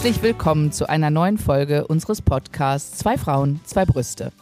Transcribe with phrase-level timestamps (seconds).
[0.00, 4.32] Herzlich willkommen zu einer neuen Folge unseres Podcasts Zwei Frauen, zwei Brüste.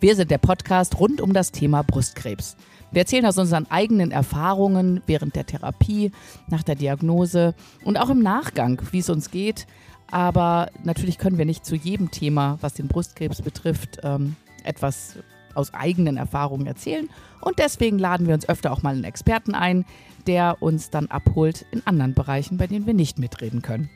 [0.00, 2.58] Wir sind der Podcast rund um das Thema Brustkrebs.
[2.92, 6.12] Wir erzählen aus unseren eigenen Erfahrungen während der Therapie,
[6.48, 7.54] nach der Diagnose
[7.86, 9.66] und auch im Nachgang, wie es uns geht.
[10.10, 15.14] Aber natürlich können wir nicht zu jedem Thema, was den Brustkrebs betrifft, ähm, etwas
[15.54, 17.08] aus eigenen Erfahrungen erzählen.
[17.40, 19.86] Und deswegen laden wir uns öfter auch mal einen Experten ein,
[20.26, 23.88] der uns dann abholt in anderen Bereichen, bei denen wir nicht mitreden können.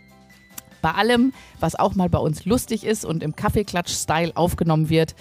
[0.83, 5.15] Bei allem, was auch mal bei uns lustig ist und im Kaffeeklatsch-Style aufgenommen wird,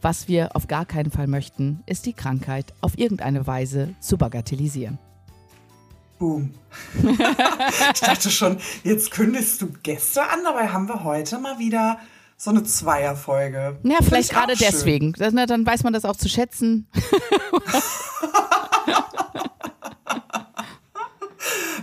[0.00, 4.98] was wir auf gar keinen Fall möchten, ist die Krankheit auf irgendeine Weise zu bagatellisieren.
[6.20, 6.54] Boom.
[7.92, 11.98] ich dachte schon, jetzt kündigst du Gäste an, dabei haben wir heute mal wieder
[12.36, 13.80] so eine Zweierfolge.
[13.82, 15.12] Ja, vielleicht gerade deswegen.
[15.14, 16.86] Das, na, dann weiß man das auch zu schätzen.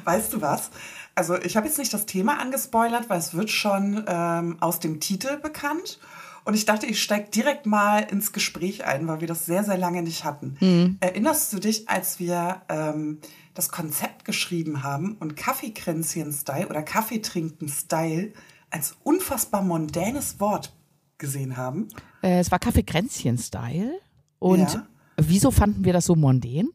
[0.06, 0.70] weißt du was?
[1.16, 5.00] Also ich habe jetzt nicht das Thema angespoilert, weil es wird schon ähm, aus dem
[5.00, 6.00] Titel bekannt.
[6.44, 9.78] Und ich dachte, ich steige direkt mal ins Gespräch ein, weil wir das sehr, sehr
[9.78, 10.58] lange nicht hatten.
[10.60, 10.98] Mhm.
[11.00, 13.20] Erinnerst du dich, als wir ähm,
[13.56, 18.34] das Konzept geschrieben haben und Kaffeekränzchen-Style oder Kaffeetrinken-Style
[18.70, 20.72] als unfassbar mondänes Wort
[21.18, 21.88] gesehen haben?
[22.22, 24.00] Äh, es war Kaffeekränzchen-Style.
[24.38, 24.86] Und ja.
[25.18, 26.70] wieso fanden wir das so mondän?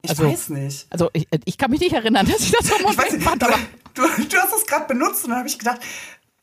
[0.00, 0.86] Ich also, weiß nicht.
[0.90, 3.44] Also ich, ich, kann mich nicht erinnern, dass ich das so mondän fand.
[3.44, 3.56] Aber
[3.94, 5.80] du, du hast es gerade benutzt und dann habe ich gedacht,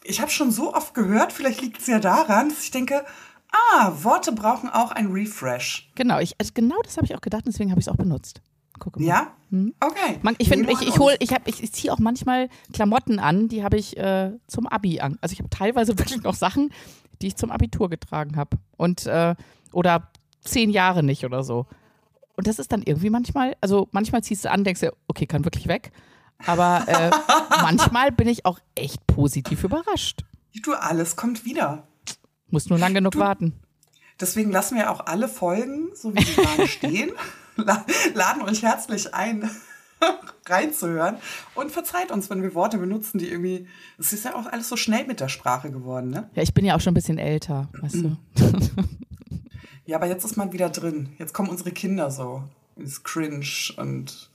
[0.04, 3.06] ich habe schon so oft gehört, vielleicht liegt es ja daran, dass ich denke,
[3.52, 5.90] ah, Worte brauchen auch ein Refresh.
[5.96, 8.42] Genau, ich, also genau das habe ich auch gedacht, deswegen habe ich es auch benutzt.
[8.80, 9.08] Gucke mal.
[9.08, 9.28] Ja?
[9.52, 9.74] Hm?
[9.80, 10.20] Okay.
[10.22, 13.48] Man, ich finde, ich, ich hole, ich habe, ich, ich ziehe auch manchmal Klamotten an,
[13.50, 15.18] die habe ich äh, zum Abi an.
[15.22, 16.72] Also ich habe teilweise wirklich noch Sachen,
[17.22, 18.58] die ich zum Abitur getragen habe.
[18.78, 19.36] Und äh,
[19.72, 21.66] oder zehn Jahre nicht oder so.
[22.36, 25.44] Und das ist dann irgendwie manchmal, also manchmal ziehst du an, denkst du, okay, kann
[25.44, 25.92] wirklich weg.
[26.46, 27.12] Aber äh,
[27.62, 30.24] manchmal bin ich auch echt positiv überrascht.
[30.64, 31.88] Du, alles kommt wieder.
[32.50, 33.54] Muss nur lang genug du, warten.
[34.20, 37.12] Deswegen lassen wir auch alle Folgen, so wie sie gerade stehen,
[38.14, 39.50] laden euch herzlich ein,
[40.46, 41.18] reinzuhören.
[41.56, 43.68] Und verzeiht uns, wenn wir Worte benutzen, die irgendwie.
[43.98, 46.30] Es ist ja auch alles so schnell mit der Sprache geworden, ne?
[46.36, 48.18] Ja, ich bin ja auch schon ein bisschen älter, weißt du.
[49.86, 51.10] ja, aber jetzt ist man wieder drin.
[51.18, 52.44] Jetzt kommen unsere Kinder so
[52.76, 53.46] ins Cringe
[53.78, 54.29] und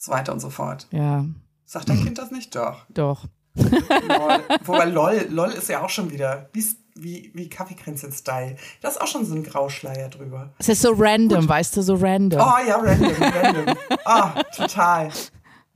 [0.00, 0.88] so weiter und so fort.
[0.90, 1.26] Ja.
[1.66, 2.56] Sagt dein Kind das nicht?
[2.56, 2.86] Doch.
[2.88, 3.26] Doch.
[3.54, 4.40] LOL.
[4.64, 8.56] Wobei LOL, LOL ist ja auch schon wieder wie, wie, wie Kaffeekränzchen-Style.
[8.80, 10.54] Da ist auch schon so ein Grauschleier drüber.
[10.58, 11.48] Es ist so random, Gut.
[11.48, 12.40] weißt du, so random.
[12.40, 13.76] Oh ja, random, random.
[14.06, 15.10] Oh, total.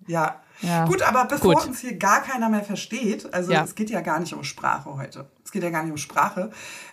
[0.07, 0.41] Ja.
[0.63, 0.87] ja.
[0.87, 1.67] Gut, aber bevor Gut.
[1.67, 3.63] uns hier gar keiner mehr versteht, also ja.
[3.63, 5.31] es geht ja gar nicht um Sprache heute.
[5.45, 6.51] Es geht ja gar nicht um Sprache.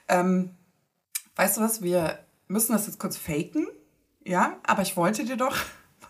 [0.10, 0.58] Ähm,
[1.38, 3.68] weißt du was, wir müssen das jetzt kurz faken.
[4.24, 5.56] Ja, aber ich wollte dir doch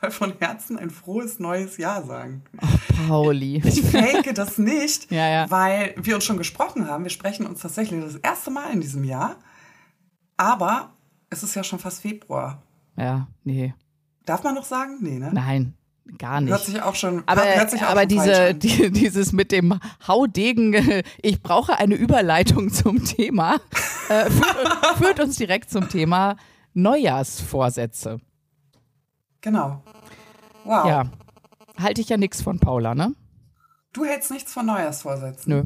[0.01, 2.43] mal von Herzen ein frohes neues Jahr sagen.
[2.57, 3.61] Ach, Pauli.
[3.63, 5.51] Ich fake das nicht, ja, ja.
[5.51, 7.03] weil wir uns schon gesprochen haben.
[7.03, 9.37] Wir sprechen uns tatsächlich das erste Mal in diesem Jahr.
[10.37, 10.93] Aber
[11.29, 12.63] es ist ja schon fast Februar.
[12.97, 13.73] Ja, nee.
[14.25, 14.97] Darf man noch sagen?
[15.01, 15.31] Nee, ne?
[15.33, 15.73] Nein.
[16.17, 16.51] Gar nicht.
[16.51, 17.23] Hört sich auch schon.
[17.27, 23.05] Aber, auch aber schon diese, die, dieses mit dem Haudegen, ich brauche eine Überleitung zum
[23.05, 23.59] Thema,
[24.09, 26.37] äh, führt, führt uns direkt zum Thema
[26.73, 28.19] Neujahrsvorsätze.
[29.41, 29.83] Genau.
[30.63, 30.85] Wow.
[30.85, 31.03] Ja.
[31.77, 33.15] Halte ich ja nichts von Paula, ne?
[33.93, 35.51] Du hältst nichts von Neujahrsvorsätzen.
[35.51, 35.63] Nö.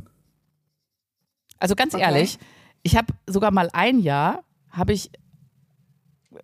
[1.59, 2.03] Also ganz okay.
[2.03, 2.39] ehrlich,
[2.83, 5.11] ich habe sogar mal ein Jahr, habe ich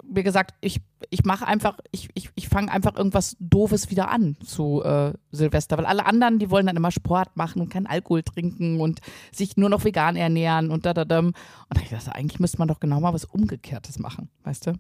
[0.04, 4.38] mir gesagt, ich, ich mache einfach, ich, ich, ich fange einfach irgendwas Doofes wieder an
[4.44, 5.78] zu äh, Silvester.
[5.78, 9.58] Weil alle anderen, die wollen dann immer Sport machen und keinen Alkohol trinken und sich
[9.58, 11.20] nur noch vegan ernähren und da, da, da.
[11.20, 11.36] Und
[11.70, 14.74] da ich dachte, eigentlich müsste man doch genau mal was Umgekehrtes machen, weißt du?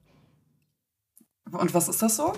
[1.51, 2.33] Und was ist das so?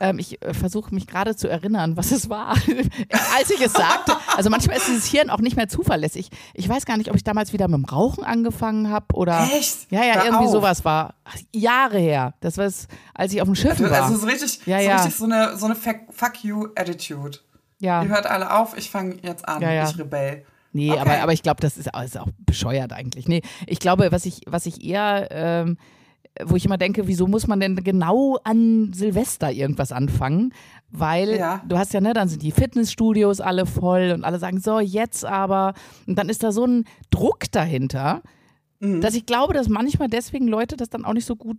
[0.00, 2.50] Ähm, ich äh, versuche mich gerade zu erinnern, was es war,
[3.38, 4.16] als ich es sagte.
[4.36, 6.30] Also manchmal ist dieses Hirn auch nicht mehr zuverlässig.
[6.52, 9.48] Ich weiß gar nicht, ob ich damals wieder mit dem Rauchen angefangen habe oder.
[9.56, 9.90] Echt?
[9.92, 10.50] Ja, ja, Hör irgendwie auf.
[10.52, 11.14] sowas war.
[11.52, 12.34] Jahre her.
[12.40, 14.02] Das war es, als ich auf dem Schiff also, war.
[14.04, 14.96] Also so richtig, ja, so, ja.
[14.96, 17.38] richtig so eine, so eine Fuck you Attitude.
[17.78, 18.02] Ja.
[18.02, 19.88] Ihr hört alle auf, ich fange jetzt an, Ja, ja.
[19.88, 20.44] ich rebell.
[20.72, 20.98] Nee, Okay.
[21.00, 23.28] aber, aber ich glaube, das ist, ist auch bescheuert eigentlich.
[23.28, 25.78] Nee, ich glaube, was ich, was ich eher, ähm,
[26.44, 30.52] wo ich immer denke, wieso muss man denn genau an Silvester irgendwas anfangen?
[30.90, 31.62] Weil Ja.
[31.66, 35.24] du hast ja, ne, dann sind die Fitnessstudios alle voll und alle sagen, so, jetzt
[35.24, 35.74] aber.
[36.06, 38.22] Und dann ist da so ein Druck dahinter,
[38.80, 39.00] Mhm.
[39.00, 41.56] dass ich glaube, dass manchmal deswegen Leute das dann auch nicht so gut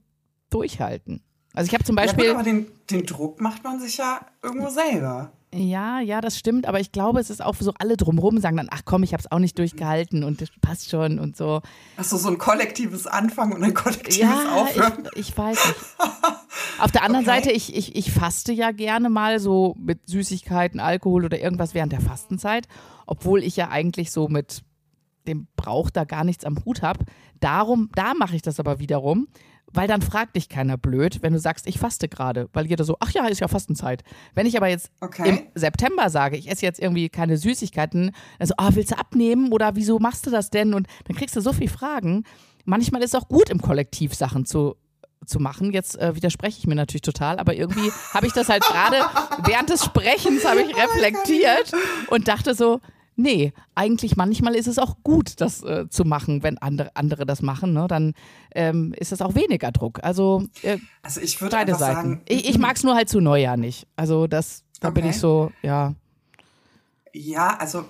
[0.49, 1.21] durchhalten.
[1.53, 2.25] Also ich habe zum Ja, Beispiel.
[2.25, 5.31] gut, aber den, den Druck macht man sich ja irgendwo selber.
[5.57, 8.67] Ja, ja, das stimmt, aber ich glaube, es ist auch so, alle drumherum sagen dann,
[8.71, 11.61] ach komm, ich habe es auch nicht durchgehalten und das passt schon und so.
[11.95, 15.07] Hast du so ein kollektives Anfangen und ein kollektives Ja, Aufhören?
[15.13, 15.79] ich, ich weiß nicht.
[16.79, 17.35] Auf der anderen Okay.
[17.37, 21.93] Seite, ich, ich, ich faste ja gerne mal so mit Süßigkeiten, Alkohol oder irgendwas während
[21.93, 22.67] der Fastenzeit,
[23.05, 24.61] obwohl ich ja eigentlich so mit
[25.27, 27.05] dem Brauch da gar nichts am Hut habe.
[27.39, 29.27] Darum, da mache ich das aber wiederum,
[29.75, 32.97] weil dann fragt dich keiner blöd, wenn du sagst, ich faste gerade, weil jeder so,
[32.99, 34.03] ach ja, ist ja Fastenzeit.
[34.33, 35.29] Wenn ich aber jetzt Okay.
[35.29, 39.75] im September sage, ich esse jetzt irgendwie keine Süßigkeiten, also, ah, willst du abnehmen oder
[39.75, 40.73] wieso machst du das denn?
[40.73, 42.23] Und dann kriegst du so viele Fragen.
[42.63, 44.75] Manchmal ist es auch gut, im Kollektiv Sachen zu
[45.25, 45.71] zu machen.
[45.71, 48.97] Jetzt äh, widerspreche ich mir natürlich total, aber irgendwie habe ich das halt gerade
[49.49, 51.71] während des Sprechens habe ich reflektiert
[52.09, 52.79] und dachte so,
[53.15, 57.41] nee, eigentlich manchmal ist es auch gut, das äh, zu machen, wenn andere, andere das
[57.41, 57.87] machen, ne?
[57.87, 58.13] dann
[58.53, 59.99] ähm, ist es auch weniger Druck.
[60.03, 62.19] Also äh, Also ich würde beide Seiten.
[62.19, 63.87] sagen, ich ich mag es nur halt zu Neujahr nicht.
[63.95, 65.09] Also das, da bin Okay.
[65.09, 65.93] ich so, ja.
[67.13, 67.85] Ja, also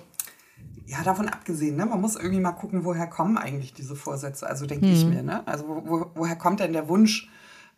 [0.86, 4.46] ja, davon abgesehen, ne, man muss irgendwie mal gucken, woher kommen eigentlich diese Vorsätze.
[4.46, 5.46] Also denke ich mir, ne?
[5.46, 7.28] Also wo, woher kommt denn der Wunsch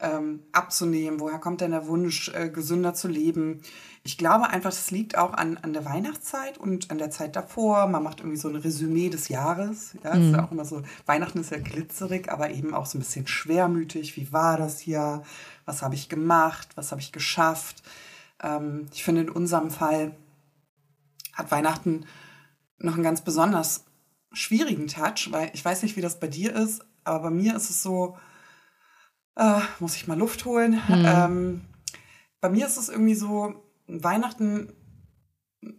[0.00, 1.19] ähm, abzunehmen?
[1.21, 3.62] Woher kommt denn der Wunsch äh, gesünder zu leben?
[4.03, 7.87] Ich glaube einfach, das liegt auch an, an der Weihnachtszeit und an der Zeit davor.
[7.89, 9.97] Man macht irgendwie so ein Resümee des Jahres.
[10.03, 10.83] Ja, ist ja auch immer so.
[11.06, 14.17] Weihnachten ist ja glitzerig, aber eben auch so ein bisschen schwermütig.
[14.17, 15.23] Wie war das Jahr?
[15.65, 16.69] Was habe ich gemacht?
[16.77, 17.83] Was habe ich geschafft?
[18.43, 20.15] Ähm, ich finde in unserem Fall
[21.35, 22.06] hat Weihnachten
[22.79, 23.85] noch einen ganz besonders
[24.33, 27.71] schwierigen Touch, weil ich weiß nicht, wie das bei dir ist, aber bei mir ist
[27.71, 28.17] es so,
[29.37, 30.81] äh, muss ich mal Luft holen.
[30.89, 31.65] Ähm,
[32.41, 33.55] bei mir ist es irgendwie so,
[33.88, 34.73] Weihnachten,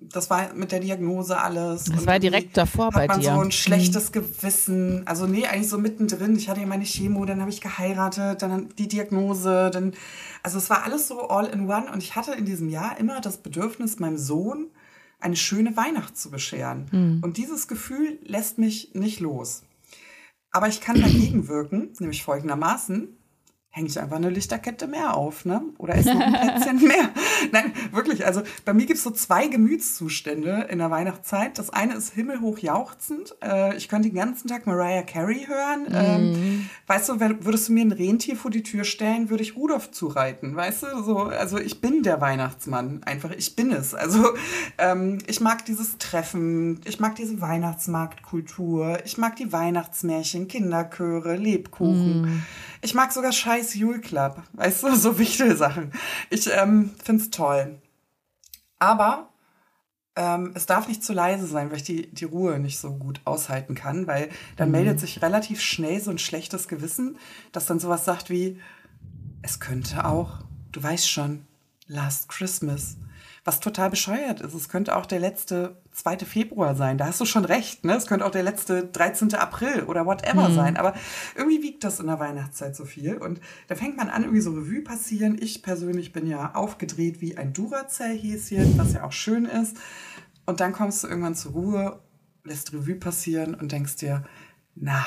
[0.02, 1.86] das war mit der Diagnose alles.
[1.86, 3.34] Das war direkt davor hat bei man dir.
[3.34, 5.08] so ein schlechtes Gewissen.
[5.08, 6.36] Also nee, eigentlich so mittendrin.
[6.36, 9.94] Ich hatte ja meine Chemo, dann habe ich geheiratet, dann die Diagnose, dann
[10.44, 13.22] also es war alles so all in one und ich hatte in diesem Jahr immer
[13.22, 14.68] das Bedürfnis, meinem Sohn
[15.20, 17.20] eine schöne Weihnacht zu bescheren.
[17.22, 19.64] Und dieses Gefühl lässt mich nicht los.
[20.52, 23.19] Aber ich kann dagegen wirken, nämlich folgendermaßen.
[23.72, 25.62] Hänge ich einfach eine Lichterkette mehr auf, ne?
[25.78, 27.10] Oder esse noch ein Plätzchen mehr.
[27.52, 28.26] Nein, wirklich.
[28.26, 31.60] Also bei mir gibt es so zwei Gemütszustände in der Weihnachtszeit.
[31.60, 33.36] Das eine ist himmelhoch jauchzend.
[33.44, 35.88] Äh, ich könnte den ganzen Tag Mariah Carey hören.
[35.94, 39.92] Ähm, weißt du, würdest du mir ein Rentier vor die Tür stellen, würde ich Rudolf
[39.92, 40.56] zureiten.
[40.56, 43.04] Weißt du, so, also ich bin der Weihnachtsmann.
[43.06, 43.94] Einfach, ich bin es.
[43.94, 44.30] Also
[44.80, 52.44] ähm, ich mag dieses Treffen, ich mag diese Weihnachtsmarktkultur, ich mag die Weihnachtsmärchen, Kinderchöre, Lebkuchen.
[52.82, 54.44] Ich mag sogar scheiß Jule Club.
[54.54, 55.92] Weißt du, so wichtige Sachen.
[56.30, 57.82] Ich ähm, find's toll.
[58.80, 59.30] Aber
[60.16, 63.22] ähm, es darf nicht zu leise sein, weil ich die, die Ruhe nicht so gut
[63.26, 67.18] aushalten kann, weil dann meldet sich relativ schnell so ein schlechtes Gewissen,
[67.52, 68.60] das dann sowas sagt wie,
[69.42, 70.40] es könnte auch,
[70.72, 71.46] du weißt schon,
[71.88, 72.98] Last Christmas.
[73.50, 74.54] Was total bescheuert ist.
[74.54, 76.20] Es könnte auch der letzte 2.
[76.20, 77.00] Februar sein.
[77.00, 77.84] Da hast du schon recht.
[77.84, 77.96] Ne?
[77.96, 79.34] Es könnte auch der letzte 13.
[79.34, 80.78] April oder whatever sein.
[80.78, 80.94] Aber
[81.36, 83.18] irgendwie wiegt das in der Weihnachtszeit so viel.
[83.18, 85.36] Und da fängt man an, irgendwie so Revue passieren.
[85.42, 89.78] Ich persönlich bin ja aufgedreht wie ein Duracell-Häschen, was ja auch schön ist.
[90.46, 92.00] Und dann kommst du irgendwann zur Ruhe,
[92.44, 94.26] lässt Revue passieren und denkst dir,
[94.76, 95.04] na,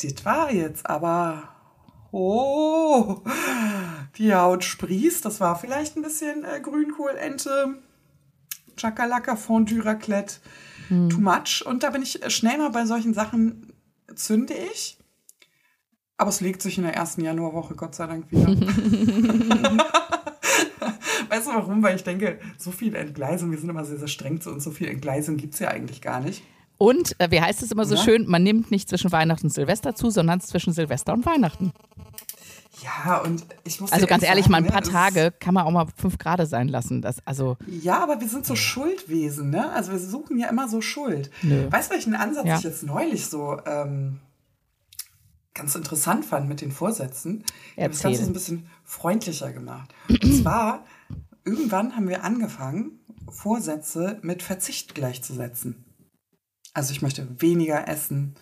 [0.00, 1.50] das war jetzt aber,
[2.12, 3.22] oh,
[4.18, 5.24] die Haut sprießt.
[5.24, 7.76] Das war vielleicht ein bisschen äh, Grünkohlente,
[8.76, 10.36] Chakalaka, Fondue, Raclette,
[10.88, 11.64] too much.
[11.64, 13.72] Und da bin ich äh, schnell mal bei solchen Sachen,
[14.14, 14.98] zünde ich.
[16.16, 18.46] Aber es legt sich in der ersten Januarwoche, Gott sei Dank, wieder.
[21.28, 21.82] weißt du warum?
[21.82, 24.70] Weil ich denke, so viel Entgleisung, wir sind immer sehr, sehr streng zu uns, so
[24.70, 26.42] viel Entgleisung gibt es ja eigentlich gar nicht.
[26.76, 28.02] Und äh, wie heißt es immer so Ja.
[28.02, 31.72] schön, man nimmt nicht zwischen Weihnachten und Silvester zu, sondern zwischen Silvester und Weihnachten.
[32.82, 35.64] Ja, und ich muss Also ganz ehrlich, sagen, mal ein ne, paar Tage kann man
[35.66, 37.02] auch mal fünf Grad sein lassen.
[37.02, 39.70] Das, also, Ja, aber wir sind so Schuldwesen, ne?
[39.72, 41.30] Also wir suchen ja immer so Schuld.
[41.42, 41.70] Nö.
[41.70, 42.56] Weißt du, welchen Ansatz Ja.
[42.56, 44.20] ich jetzt neulich so ähm,
[45.54, 47.44] ganz interessant fand mit den Vorsätzen?
[47.76, 48.02] Ich habe das.
[48.02, 49.92] Ganze so ein bisschen freundlicher gemacht.
[50.08, 50.84] Und zwar,
[51.44, 55.84] irgendwann haben wir angefangen, Vorsätze mit Verzicht gleichzusetzen.
[56.72, 58.36] Also ich möchte weniger essen,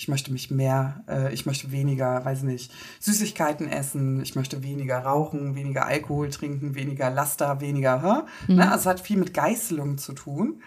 [0.00, 5.00] ich möchte mich mehr, äh, ich möchte weniger, weiß nicht, Süßigkeiten essen, ich möchte weniger
[5.00, 8.52] rauchen, weniger Alkohol trinken, weniger Laster, weniger, hä?
[8.54, 8.62] Ne?
[8.72, 10.62] Also es hat viel mit Geißelung zu tun.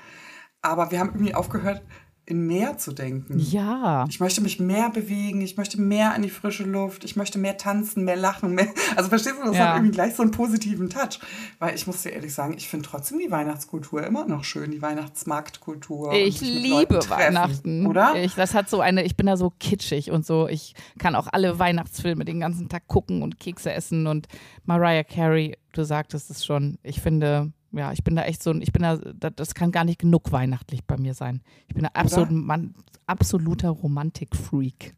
[0.61, 1.81] Aber wir haben irgendwie aufgehört,
[2.25, 3.37] in mehr zu denken.
[3.37, 4.05] ja.
[4.09, 7.57] Ich möchte mich mehr bewegen, ich möchte mehr an die frische Luft, ich möchte mehr
[7.57, 8.67] tanzen, mehr lachen, mehr.
[8.95, 9.67] Also verstehst du, das Ja.
[9.69, 11.19] hat irgendwie gleich so einen positiven Touch.
[11.59, 14.81] Weil ich muss dir ehrlich sagen, ich finde trotzdem die Weihnachtskultur immer noch schön, die
[14.81, 16.13] Weihnachtsmarktkultur.
[16.13, 17.85] Ich liebe treffen, Weihnachten.
[17.87, 18.15] Oder?
[18.23, 20.47] Ich, das hat so eine, ich bin da so kitschig und so.
[20.47, 24.27] Ich kann auch alle Weihnachtsfilme den ganzen Tag gucken und Kekse essen und
[24.65, 26.77] Mariah Carey, du sagtest es schon.
[26.83, 29.71] Ich finde, ja, ich bin da echt so, ein- ich bin da, da- das kann
[29.71, 31.41] gar nicht genug weihnachtlich bei mir sein.
[31.67, 32.73] Ich bin da absolut, man,
[33.07, 34.95] absoluter Romantik-Freak.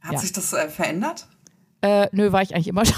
[0.00, 0.18] Hat ja.
[0.18, 1.28] sich das äh, verändert?
[1.82, 2.94] Äh, nö, war ich eigentlich immer schon.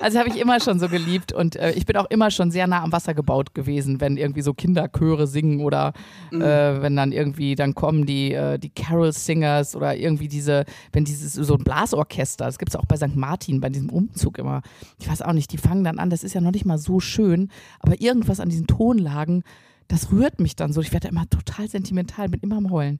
[0.00, 2.66] also habe ich immer schon so geliebt und äh, ich bin auch immer schon sehr
[2.66, 5.92] nah am Wasser gebaut gewesen, wenn irgendwie so Kinderchöre singen oder
[6.30, 6.42] mhm.
[6.42, 11.04] äh, wenn dann irgendwie dann kommen die, äh, die Carol Singers oder irgendwie diese, wenn
[11.04, 13.14] dieses so ein Blasorchester, das gibt es auch bei St.
[13.14, 14.62] Martin, bei diesem Umzug immer.
[14.98, 16.98] Ich weiß auch nicht, die fangen dann an, das ist ja noch nicht mal so
[16.98, 19.44] schön, aber irgendwas an diesen Tonlagen,
[19.88, 20.80] das rührt mich dann so.
[20.80, 22.98] Ich werde immer total sentimental, bin immer am Heulen.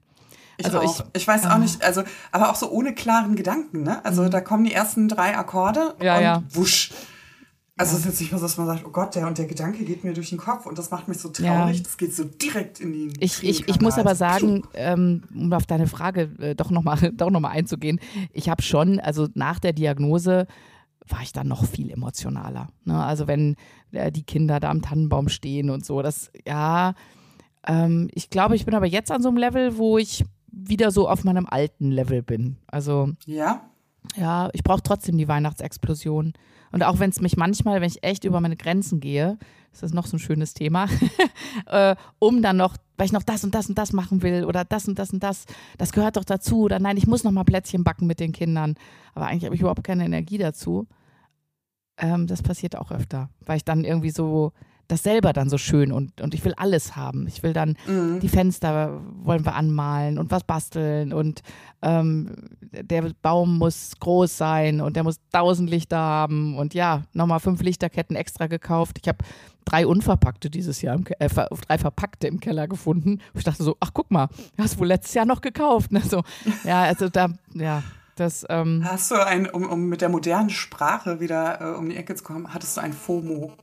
[0.57, 0.99] Ich also auch.
[1.13, 4.03] Ich, ich weiß auch nicht, also, aber auch so ohne klaren Gedanken, ne?
[4.05, 4.31] Also mhm.
[4.31, 6.43] da kommen die ersten drei Akkorde ja, und ja.
[6.51, 6.91] wusch.
[7.75, 9.83] Also es ist jetzt nicht was, dass man sagt, oh Gott, der und der Gedanke
[9.83, 11.77] geht mir durch den Kopf und das macht mich so traurig.
[11.77, 11.83] Ja.
[11.83, 13.11] Das geht so direkt in die.
[13.19, 17.43] Ich, ich, ich muss aber sagen, ähm, um auf deine Frage äh, doch nochmal noch
[17.49, 17.99] einzugehen,
[18.31, 20.45] ich habe schon, also nach der Diagnose
[21.07, 22.67] war ich dann noch viel emotionaler.
[22.85, 23.03] Ne?
[23.03, 23.55] Also wenn
[23.91, 26.93] äh, die Kinder da am Tannenbaum stehen und so, das, ja,
[27.65, 31.09] ähm, ich glaube, ich bin aber jetzt an so einem Level, wo ich wieder so
[31.09, 32.57] auf meinem alten Level bin.
[32.67, 33.09] Also.
[33.25, 33.61] Ja.
[34.15, 36.33] Ja, ich brauche trotzdem die Weihnachtsexplosion.
[36.71, 39.37] Und auch wenn es mich manchmal, wenn ich echt über meine Grenzen gehe,
[39.71, 40.87] das ist noch so ein schönes Thema,
[41.67, 44.65] äh, um dann noch, weil ich noch das und das und das machen will oder
[44.65, 45.45] das und das und das,
[45.77, 48.75] das gehört doch dazu oder nein, ich muss noch mal Plätzchen backen mit den Kindern.
[49.13, 50.87] Aber eigentlich habe ich überhaupt keine Energie dazu.
[51.97, 54.51] Ähm, das passiert auch öfter, weil ich dann irgendwie so
[54.93, 57.27] das selber dann so schön und, und ich will alles haben.
[57.27, 58.19] Ich will dann mhm.
[58.19, 61.41] die Fenster wollen wir anmalen und was basteln und
[61.81, 62.31] ähm,
[62.71, 67.61] der Baum muss groß sein und der muss tausend Lichter haben und ja, nochmal fünf
[67.61, 68.99] Lichterketten extra gekauft.
[69.01, 69.19] Ich habe
[69.65, 73.19] drei unverpackte dieses Jahr, im, äh, drei verpackte im Keller gefunden.
[73.33, 75.91] Ich dachte so, ach guck mal, hast du wohl letztes Jahr noch gekauft.
[75.91, 76.01] Ne?
[76.01, 76.23] So,
[76.63, 77.83] ja, also da, ja,
[78.15, 81.95] das, ähm Hast du ein, um, um mit der modernen Sprache wieder äh, um die
[81.95, 83.53] Ecke zu kommen, hattest du ein FOMO?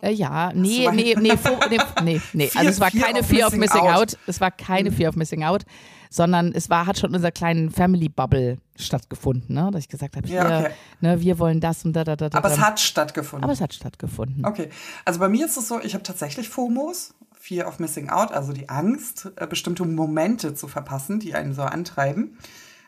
[0.00, 1.32] Äh, ja, nee, nee, nee,
[1.70, 2.50] nee, nee, nee.
[2.54, 4.16] Also es war keine Fear of Missing out.
[4.26, 4.94] Es war keine mhm.
[4.94, 5.64] Fear of Missing Out,
[6.10, 9.70] sondern es war, hat schon in unserer kleinen Family Bubble stattgefunden, ne?
[9.72, 10.70] Dass ich gesagt habe, ja, okay.
[11.00, 12.28] ne, wir wollen das und da, da, da.
[12.32, 13.44] Aber es hat stattgefunden.
[13.44, 14.44] Aber es hat stattgefunden.
[14.44, 14.70] Okay.
[15.04, 18.52] Also bei mir ist es so, ich habe tatsächlich FOMOs, Fear of Missing Out, also
[18.52, 22.38] die Angst, äh, bestimmte Momente zu verpassen, die einen so antreiben.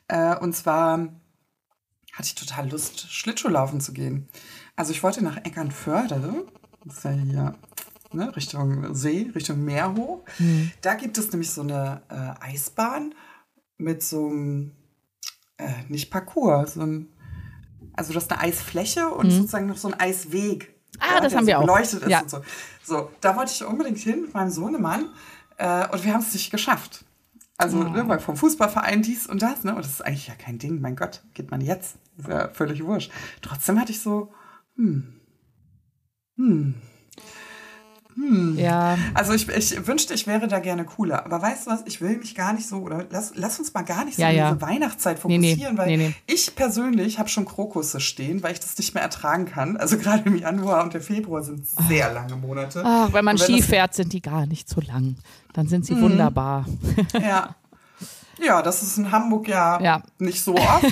[0.08, 1.08] Äh, und zwar
[2.12, 4.28] hatte ich total Lust, Schlittschuhlaufen zu gehen.
[4.76, 6.46] Also ich wollte nach Eckernförde
[6.86, 7.54] ist ja hier
[8.12, 10.24] ne, Richtung See, Richtung Meer hoch.
[10.38, 10.72] Mhm.
[10.80, 13.14] Da gibt es nämlich so eine äh, Eisbahn
[13.78, 14.72] mit so einem,
[15.58, 17.08] äh, nicht Parcours, so ein,
[17.94, 19.30] also das ist eine Eisfläche und mhm.
[19.30, 20.74] sozusagen noch so ein Eisweg.
[20.98, 21.62] Ah, ja, das haben so wir auch.
[21.62, 22.20] Beleuchtet ist ja.
[22.20, 22.42] und so.
[22.82, 25.06] So, da wollte ich unbedingt hin mit meinem Sohnemann
[25.56, 27.04] äh, und wir haben es nicht geschafft.
[27.56, 27.84] Also, oh.
[27.84, 29.74] ne, vom Fußballverein dies und das, ne?
[29.74, 31.96] Und das ist eigentlich ja kein Ding, mein Gott, geht man jetzt.
[32.16, 33.12] ist ja völlig wurscht.
[33.42, 34.32] Trotzdem hatte ich so,
[34.76, 35.19] hm,
[36.40, 36.74] hm.
[38.14, 38.58] Hm.
[38.58, 38.98] Ja.
[39.14, 41.24] Also ich, ich wünschte, ich wäre da gerne cooler.
[41.24, 43.82] Aber weißt du was, ich will mich gar nicht so, oder lass, lass uns mal
[43.82, 44.50] gar nicht so ja, ja.
[44.50, 48.60] diese Weihnachtszeit fokussieren, nee, nee, weil nee, ich persönlich habe schon Krokusse stehen, weil ich
[48.60, 49.76] das nicht mehr ertragen kann.
[49.76, 52.82] Also gerade im Januar und der Februar sind sehr lange Monate.
[52.84, 55.16] Ach, wenn man wenn Ski fährt, sind die gar nicht so lang.
[55.52, 56.02] Dann sind sie mhm.
[56.02, 56.66] wunderbar.
[57.20, 57.54] Ja.
[58.42, 60.02] Ja, das ist in Hamburg ja, ja.
[60.18, 60.84] nicht so oft.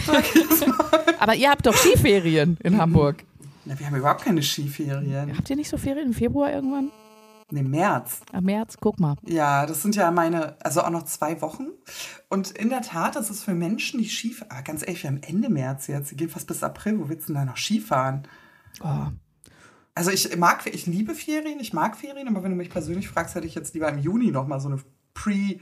[1.18, 3.24] Aber ihr habt doch Skiferien in Hamburg.
[3.68, 5.36] Na, wir haben überhaupt keine Skiferien.
[5.36, 6.90] Habt ihr nicht so Ferien im Februar irgendwann?
[7.50, 8.20] Ne, März.
[8.32, 9.16] Am März, guck mal.
[9.26, 11.66] Ja, das sind ja meine, also auch noch zwei Wochen.
[12.30, 15.22] Und in der Tat, das ist für Menschen, die Skifahren, ah, ganz ehrlich, wir haben
[15.22, 18.26] Ende März jetzt, wir gehen fast bis April, wo willst du denn da noch Skifahren?
[18.82, 19.08] Oh.
[19.94, 23.34] Also ich mag, ich liebe Ferien, ich mag Ferien, aber wenn du mich persönlich fragst,
[23.34, 24.78] hätte ich jetzt lieber im Juni nochmal so eine
[25.12, 25.58] Pre-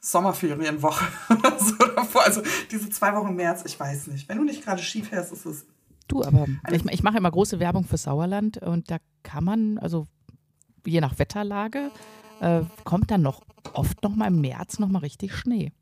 [0.00, 2.24] Sommerferienwoche oder so davor.
[2.24, 4.28] Also diese zwei Wochen März, ich weiß nicht.
[4.28, 5.66] Wenn du nicht gerade Ski fährst, ist es
[6.08, 10.06] Du, aber ich, ich mache immer große Werbung für Sauerland und da kann man, also
[10.84, 11.90] je nach Wetterlage,
[12.40, 13.42] äh, kommt dann noch
[13.72, 15.72] oft noch mal im März noch mal richtig Schnee.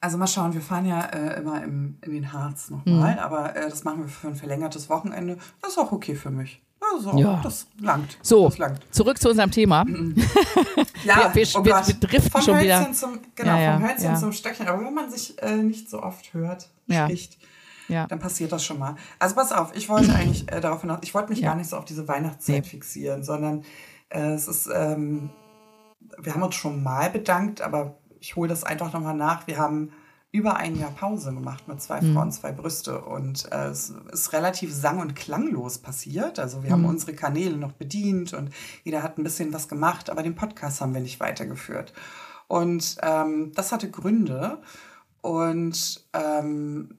[0.00, 3.18] Also mal schauen, wir fahren ja äh, immer im, in den Harz nochmal, mhm.
[3.20, 5.38] aber äh, das machen wir für ein verlängertes Wochenende.
[5.60, 6.60] Das ist auch okay für mich.
[6.92, 7.40] Also, ja.
[7.42, 8.18] das langt.
[8.22, 8.80] So, das langt.
[8.90, 9.84] zurück zu unserem Thema.
[11.04, 12.92] ja, wir, wir, oh wir, wir driften vom schon Hölzchen wieder.
[12.92, 14.66] Zum, genau, ja, ja, vom Hölzchen zum Stöckchen.
[14.66, 17.38] Aber wenn man sich äh, nicht so oft hört, spricht,
[17.88, 18.06] ja.
[18.06, 18.96] dann passiert das schon mal.
[19.18, 21.48] Also pass auf, ich wollte eigentlich äh, darauf hinaus, ich wollte mich ja.
[21.48, 22.68] gar nicht so auf diese Weihnachtszeit nee.
[22.68, 23.64] fixieren, sondern
[24.08, 25.30] äh, es ist, ähm,
[26.18, 29.46] wir haben uns schon mal bedankt, aber ich hole das einfach nochmal nach.
[29.46, 29.92] Wir haben
[30.32, 32.14] über ein Jahr Pause gemacht mit zwei mhm.
[32.14, 33.02] Frauen, zwei Brüste.
[33.02, 36.38] Und äh, es ist relativ sang- und klanglos passiert.
[36.38, 36.72] Also wir mhm.
[36.72, 38.50] haben unsere Kanäle noch bedient und
[38.82, 41.92] jeder hat ein bisschen was gemacht, aber den Podcast haben wir nicht weitergeführt.
[42.48, 44.58] Und ähm, das hatte Gründe.
[45.20, 46.98] Und ähm,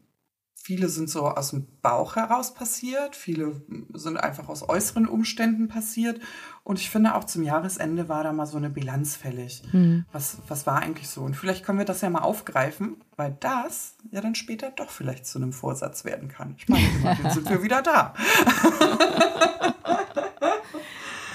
[0.66, 3.62] Viele sind so aus dem Bauch heraus passiert, viele
[3.94, 6.22] sind einfach aus äußeren Umständen passiert.
[6.64, 9.62] Und ich finde auch zum Jahresende war da mal so eine Bilanz fällig.
[9.74, 10.06] Mhm.
[10.14, 11.20] Was, was war eigentlich so?
[11.20, 15.26] Und vielleicht können wir das ja mal aufgreifen, weil das ja dann später doch vielleicht
[15.26, 16.56] zu einem Vorsatz werden kann.
[16.58, 16.88] Ich meine,
[17.22, 18.14] dann sind wir wieder da.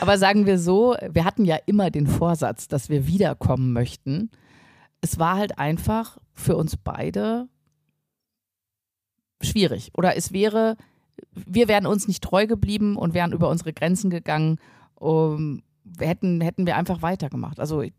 [0.01, 4.31] Aber sagen wir so, wir hatten ja immer den Vorsatz, dass wir wiederkommen möchten.
[5.03, 7.51] Es war halt einfach für uns beide
[9.40, 9.90] schwierig.
[9.95, 10.76] Oder es wäre,
[11.33, 14.59] wir wären uns nicht treu geblieben und wären über unsere Grenzen gegangen.
[14.95, 15.62] Um,
[15.99, 17.61] hätten, hätten wir einfach weitergemacht.
[17.61, 17.92] Also ich,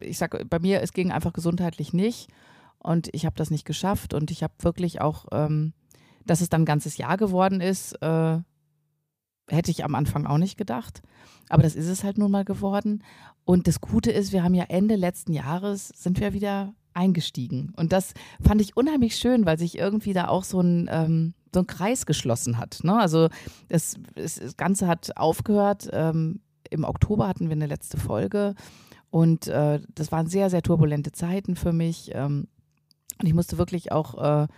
[0.00, 2.28] ich sage, bei mir, es ging einfach gesundheitlich nicht
[2.78, 5.72] und ich habe das nicht geschafft und ich habe wirklich auch, ähm,
[6.24, 8.38] dass es dann ein ganzes Jahr geworden ist, äh,
[9.48, 11.02] hätte ich am Anfang auch nicht gedacht.
[11.48, 13.02] Aber das ist es halt nun mal geworden.
[13.44, 17.72] Und das Gute ist, wir haben ja Ende letzten Jahres, sind wir wieder eingestiegen.
[17.76, 21.60] Und das fand ich unheimlich schön, weil sich irgendwie da auch so ein, ähm, so
[21.60, 22.80] ein Kreis geschlossen hat.
[22.82, 22.98] Ne?
[22.98, 23.28] Also
[23.68, 25.88] das, das, Ganze hat aufgehört.
[25.92, 28.54] Ähm, Im Oktober hatten wir eine letzte Folge
[29.10, 32.10] und äh, das waren sehr, sehr turbulente Zeiten für mich.
[32.12, 32.48] Ähm,
[33.20, 34.48] und ich musste wirklich auch äh,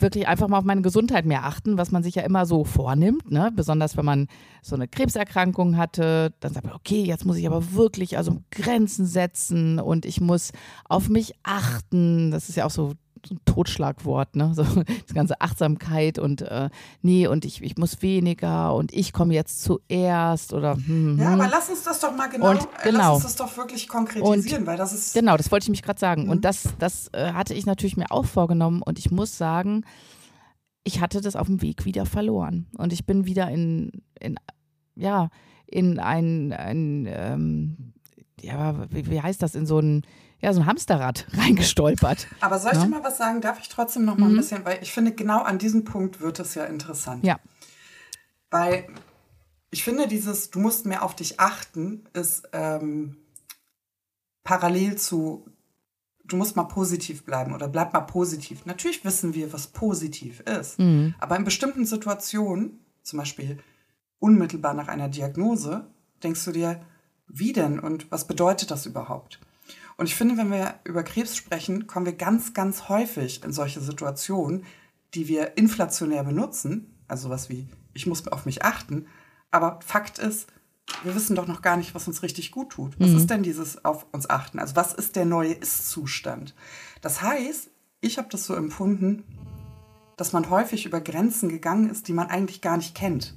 [0.00, 3.30] wirklich einfach mal auf meine Gesundheit mehr achten, was man sich ja immer so vornimmt,
[3.30, 3.52] ne?
[3.54, 4.28] Besonders wenn man
[4.62, 9.06] so eine Krebserkrankung hatte, dann sagt man, okay, jetzt muss ich aber wirklich also Grenzen
[9.06, 10.52] setzen und ich muss
[10.88, 12.30] auf mich achten.
[12.30, 12.92] Das ist ja auch so
[13.26, 14.52] so ein Totschlagwort, ne?
[14.54, 14.64] So
[15.08, 16.70] die ganze Achtsamkeit und äh,
[17.02, 21.40] nee, und ich, ich muss weniger und ich komme jetzt zuerst oder hm, Ja, hm.
[21.40, 22.98] aber lass uns das doch mal genau, und, genau.
[22.98, 25.14] lass uns das doch wirklich konkretisieren, und, weil das ist.
[25.14, 26.24] Genau, das wollte ich mich gerade sagen.
[26.24, 26.30] Mhm.
[26.30, 29.84] Und das, das äh, hatte ich natürlich mir auch vorgenommen und ich muss sagen,
[30.84, 32.66] ich hatte das auf dem Weg wieder verloren.
[32.76, 34.36] Und ich bin wieder in, in
[34.94, 35.28] ja,
[35.66, 37.92] in ein, ein ähm,
[38.40, 40.02] ja, wie, wie heißt das, in so ein
[40.40, 42.26] ja, so ein Hamsterrad reingestolpert.
[42.40, 42.84] Aber soll ich ja?
[42.84, 43.40] dir mal was sagen?
[43.40, 44.34] Darf ich trotzdem noch mal mhm.
[44.34, 47.24] ein bisschen, weil ich finde, genau an diesem Punkt wird es ja interessant.
[47.24, 47.38] Ja.
[48.50, 48.88] Weil
[49.70, 53.16] ich finde, dieses, du musst mehr auf dich achten, ist ähm,
[54.42, 55.46] parallel zu,
[56.24, 58.66] du musst mal positiv bleiben oder bleib mal positiv.
[58.66, 60.78] Natürlich wissen wir, was positiv ist.
[60.78, 61.14] Mhm.
[61.18, 63.58] Aber in bestimmten Situationen, zum Beispiel
[64.18, 65.86] unmittelbar nach einer Diagnose,
[66.22, 66.80] denkst du dir,
[67.28, 69.38] wie denn und was bedeutet das überhaupt?
[70.00, 73.82] Und ich finde, wenn wir über Krebs sprechen, kommen wir ganz, ganz häufig in solche
[73.82, 74.64] Situationen,
[75.12, 76.96] die wir inflationär benutzen.
[77.06, 79.08] Also was wie, ich muss auf mich achten.
[79.50, 80.46] Aber Fakt ist,
[81.02, 82.98] wir wissen doch noch gar nicht, was uns richtig gut tut.
[82.98, 83.16] Was mhm.
[83.18, 84.58] ist denn dieses auf uns achten?
[84.58, 86.54] Also was ist der neue Ist-Zustand?
[87.02, 87.68] Das heißt,
[88.00, 89.22] ich habe das so empfunden,
[90.16, 93.36] dass man häufig über Grenzen gegangen ist, die man eigentlich gar nicht kennt.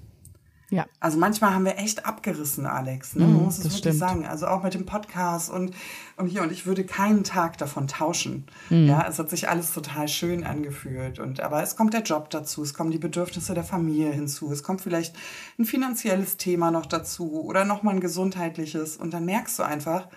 [0.69, 0.87] Ja.
[0.99, 3.15] Also manchmal haben wir echt abgerissen, Alex.
[3.15, 3.25] Ne?
[3.25, 3.97] Man mm, muss es wirklich stimmt.
[3.97, 4.25] sagen.
[4.25, 5.75] Also auch mit dem Podcast und,
[6.17, 6.41] und hier.
[6.41, 8.47] Und ich würde keinen Tag davon tauschen.
[8.69, 8.87] Mm.
[8.87, 11.19] Ja, es hat sich alles total schön angefühlt.
[11.19, 14.63] Und, aber es kommt der Job dazu, es kommen die Bedürfnisse der Familie hinzu, es
[14.63, 15.15] kommt vielleicht
[15.59, 18.97] ein finanzielles Thema noch dazu oder nochmal ein gesundheitliches.
[18.97, 20.07] Und dann merkst du einfach,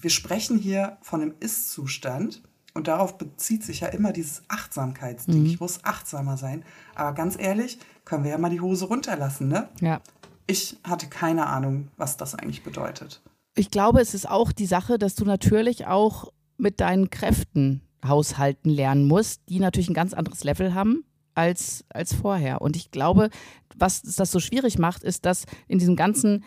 [0.00, 2.42] wir sprechen hier von einem Ist-Zustand.
[2.74, 5.40] Und darauf bezieht sich ja immer dieses Achtsamkeitsding.
[5.40, 5.46] Mhm.
[5.46, 6.64] Ich muss achtsamer sein.
[6.94, 9.68] Aber ganz ehrlich, können wir ja mal die Hose runterlassen, ne?
[9.80, 10.00] Ja.
[10.46, 13.22] Ich hatte keine Ahnung, was das eigentlich bedeutet.
[13.54, 18.70] Ich glaube, es ist auch die Sache, dass du natürlich auch mit deinen Kräften haushalten
[18.70, 21.04] lernen musst, die natürlich ein ganz anderes Level haben
[21.34, 22.62] als, als vorher.
[22.62, 23.30] Und ich glaube,
[23.76, 26.44] was das so schwierig macht, ist, dass in diesem ganzen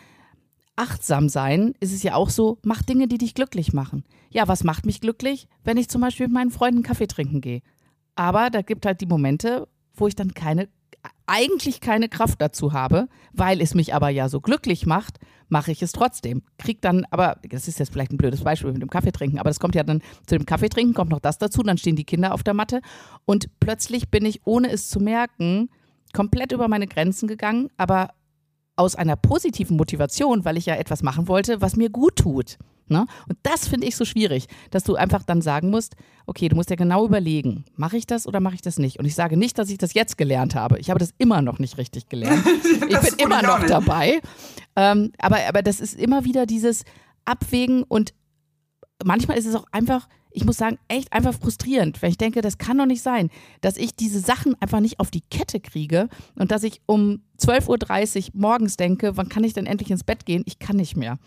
[0.76, 4.04] achtsam sein ist es ja auch so, mach Dinge, die dich glücklich machen.
[4.30, 7.62] Ja, was macht mich glücklich, wenn ich zum Beispiel mit meinen Freunden Kaffee trinken gehe?
[8.16, 10.68] Aber da gibt halt die Momente, wo ich dann keine,
[11.26, 15.82] eigentlich keine Kraft dazu habe, weil es mich aber ja so glücklich macht, mache ich
[15.82, 16.42] es trotzdem.
[16.58, 19.50] Krieg dann, aber das ist jetzt vielleicht ein blödes Beispiel mit dem Kaffee trinken, aber
[19.50, 22.04] das kommt ja dann zu dem Kaffee trinken, kommt noch das dazu, dann stehen die
[22.04, 22.80] Kinder auf der Matte
[23.24, 25.70] und plötzlich bin ich, ohne es zu merken,
[26.12, 28.10] komplett über meine Grenzen gegangen, aber
[28.76, 32.58] aus einer positiven Motivation, weil ich ja etwas machen wollte, was mir gut tut.
[32.86, 33.06] Ne?
[33.28, 36.68] Und das finde ich so schwierig, dass du einfach dann sagen musst, okay, du musst
[36.68, 38.98] ja genau überlegen, mache ich das oder mache ich das nicht?
[38.98, 40.78] Und ich sage nicht, dass ich das jetzt gelernt habe.
[40.78, 42.44] Ich habe das immer noch nicht richtig gelernt.
[42.88, 44.20] ich bin immer noch dabei.
[44.76, 46.84] Ähm, aber, aber das ist immer wieder dieses
[47.24, 48.12] Abwägen und
[49.02, 52.58] manchmal ist es auch einfach ich muss sagen, echt einfach frustrierend, weil ich denke, das
[52.58, 56.50] kann doch nicht sein, dass ich diese Sachen einfach nicht auf die Kette kriege und
[56.50, 60.42] dass ich um 12.30 Uhr morgens denke, wann kann ich denn endlich ins Bett gehen?
[60.46, 61.18] Ich kann nicht mehr.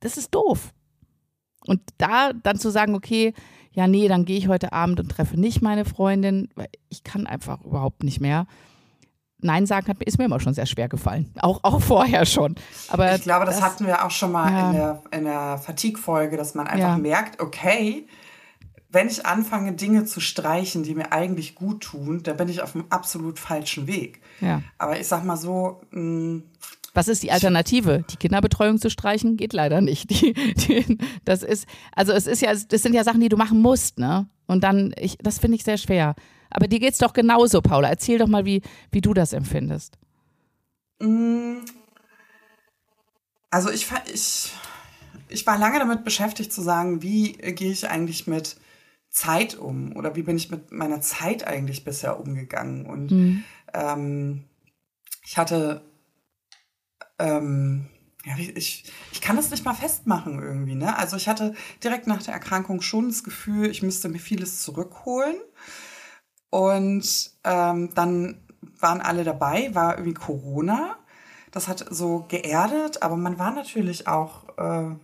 [0.00, 0.72] Das ist doof.
[1.66, 3.34] Und da dann zu sagen, okay,
[3.72, 7.26] ja, nee, dann gehe ich heute Abend und treffe nicht meine Freundin, weil ich kann
[7.26, 8.46] einfach überhaupt nicht mehr.
[9.44, 11.30] Nein sagen hat, ist mir immer schon sehr schwer gefallen.
[11.40, 12.56] Auch, auch vorher schon.
[12.88, 14.66] Aber ich glaube, das, das hatten wir auch schon mal ja.
[14.66, 16.98] in der, in der Fatigue-Folge, dass man einfach ja.
[16.98, 18.06] merkt, okay,
[18.90, 22.74] wenn ich anfange, Dinge zu streichen, die mir eigentlich gut tun, da bin ich auf
[22.74, 24.20] einem absolut falschen Weg.
[24.40, 24.62] Ja.
[24.78, 26.42] Aber ich sag mal so, mh, mm,
[26.94, 28.04] was ist die Alternative?
[28.08, 30.10] Die Kinderbetreuung zu streichen geht leider nicht.
[30.14, 33.60] Die, die, das ist, also es ist ja, das sind ja Sachen, die du machen
[33.60, 34.28] musst, ne?
[34.46, 36.14] Und dann, ich, das finde ich sehr schwer.
[36.54, 37.88] Aber dir geht's doch genauso, Paula.
[37.88, 38.62] Erzähl doch mal, wie,
[38.92, 39.98] wie du das empfindest.
[41.00, 41.56] Mm.
[43.50, 44.52] Also ich, ich,
[45.28, 48.56] ich war lange damit beschäftigt zu sagen, wie gehe ich eigentlich mit
[49.10, 52.86] Zeit um oder wie bin ich mit meiner Zeit eigentlich bisher umgegangen.
[52.86, 53.44] Und mhm.
[53.72, 54.44] ähm,
[55.24, 55.82] ich hatte,
[57.18, 57.86] ähm,
[58.24, 60.74] ja, ich, ich kann das nicht mal festmachen irgendwie.
[60.74, 60.96] Ne?
[60.96, 65.36] Also ich hatte direkt nach der Erkrankung schon das Gefühl, ich müsste mir vieles zurückholen.
[66.54, 68.36] Und ähm, dann
[68.78, 70.94] waren alle dabei, war irgendwie Corona.
[71.50, 74.94] Das hat so geerdet, aber man war natürlich auch äh,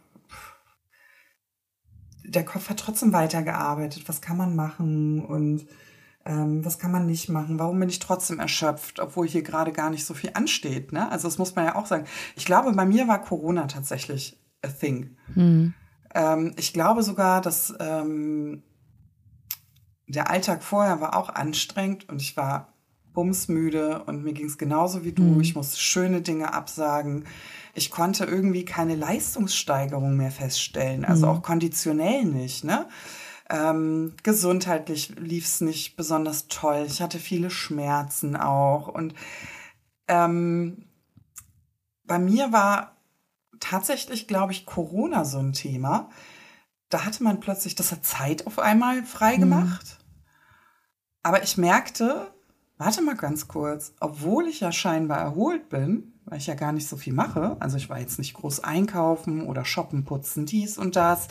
[2.23, 4.05] der Kopf hat trotzdem weitergearbeitet.
[4.07, 5.67] Was kann man machen und
[6.25, 7.59] ähm, was kann man nicht machen?
[7.59, 10.93] Warum bin ich trotzdem erschöpft, obwohl hier gerade gar nicht so viel ansteht?
[10.93, 11.11] Ne?
[11.11, 12.05] Also das muss man ja auch sagen.
[12.37, 15.17] Ich glaube, bei mir war Corona tatsächlich a thing.
[15.35, 15.75] Hm.
[16.15, 18.63] Ähm, ich glaube sogar, dass ähm,
[20.11, 22.73] der Alltag vorher war auch anstrengend und ich war
[23.13, 25.23] bumsmüde und mir ging es genauso wie du.
[25.23, 25.41] Hm.
[25.41, 27.25] Ich musste schöne Dinge absagen
[27.75, 31.33] ich konnte irgendwie keine Leistungssteigerung mehr feststellen, also mhm.
[31.33, 32.65] auch konditionell nicht.
[32.65, 32.89] Ne?
[33.49, 36.85] Ähm, gesundheitlich lief es nicht besonders toll.
[36.87, 38.89] Ich hatte viele Schmerzen auch.
[38.89, 39.15] Und
[40.09, 40.85] ähm,
[42.05, 42.97] bei mir war
[43.61, 46.11] tatsächlich, glaube ich, Corona so ein Thema.
[46.89, 49.85] Da hatte man plötzlich, das hat Zeit auf einmal freigemacht.
[49.85, 50.00] Mhm.
[51.23, 52.31] Aber ich merkte,
[52.79, 56.89] warte mal ganz kurz, obwohl ich ja scheinbar erholt bin, weil ich ja gar nicht
[56.89, 57.57] so viel mache.
[57.61, 61.29] Also ich war jetzt nicht groß einkaufen oder shoppen, putzen, dies und das.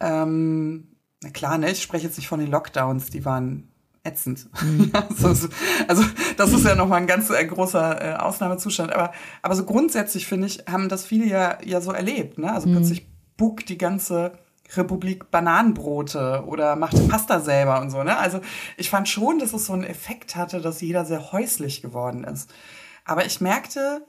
[0.00, 0.88] Ähm,
[1.22, 3.68] na klar, ne, ich spreche jetzt nicht von den Lockdowns, die waren
[4.04, 4.48] ätzend.
[4.60, 4.90] Mhm.
[5.22, 5.48] also,
[5.86, 6.04] also,
[6.36, 8.92] das ist ja nochmal ein ganz äh, großer äh, Ausnahmezustand.
[8.92, 12.38] Aber, aber so grundsätzlich, finde ich, haben das viele ja, ja so erlebt.
[12.38, 12.52] Ne?
[12.52, 12.72] Also mhm.
[12.72, 13.06] plötzlich
[13.36, 14.32] buckt die ganze
[14.76, 18.02] Republik Bananenbrote oder macht Pasta selber und so.
[18.02, 18.16] Ne?
[18.16, 18.40] Also
[18.76, 22.52] ich fand schon, dass es so einen Effekt hatte, dass jeder sehr häuslich geworden ist.
[23.04, 24.06] Aber ich merkte,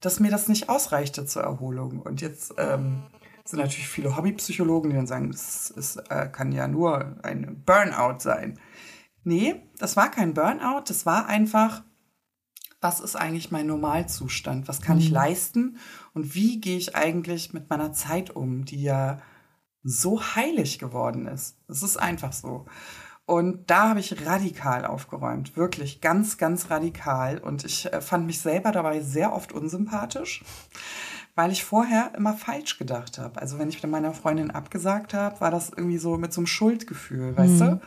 [0.00, 2.00] dass mir das nicht ausreichte zur Erholung.
[2.00, 3.02] Und jetzt ähm,
[3.44, 8.58] sind natürlich viele Hobbypsychologen, die dann sagen, es, äh, kann ja nur ein Burnout sein.
[9.24, 11.82] Nee, das war kein Burnout, das war einfach,
[12.80, 14.66] was ist eigentlich mein Normalzustand?
[14.66, 15.02] Was kann mhm.
[15.02, 15.76] ich leisten?
[16.14, 19.20] Und wie gehe ich eigentlich mit meiner Zeit um, die ja
[19.82, 21.56] so heilig geworden ist?
[21.68, 22.66] Es ist einfach so.
[23.26, 27.38] Und da habe ich radikal aufgeräumt, wirklich ganz, ganz radikal.
[27.38, 30.44] Und ich äh, fand mich selber dabei sehr oft unsympathisch,
[31.36, 33.40] weil ich vorher immer falsch gedacht habe.
[33.40, 37.36] Also wenn ich meiner Freundin abgesagt habe, war das irgendwie so mit so einem Schuldgefühl,
[37.36, 37.58] weißt mhm.
[37.58, 37.80] du?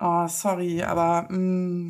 [0.00, 1.88] Oh, sorry, aber mh, mm,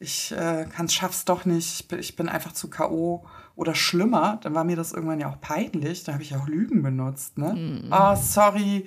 [0.00, 1.80] ich äh, schaff's doch nicht.
[1.80, 3.24] Ich bin, ich bin einfach zu K.O.
[3.54, 6.04] Oder schlimmer, dann war mir das irgendwann ja auch peinlich.
[6.04, 7.38] Da habe ich auch Lügen benutzt.
[7.38, 7.52] Ne?
[7.54, 7.92] Mhm.
[7.92, 8.86] Oh, sorry.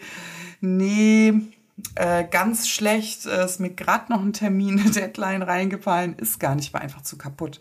[0.62, 1.34] Nee,
[1.96, 6.56] äh, ganz schlecht, äh, ist mir gerade noch ein Termin, eine Deadline reingefallen, ist gar
[6.56, 7.60] nicht, war einfach zu kaputt.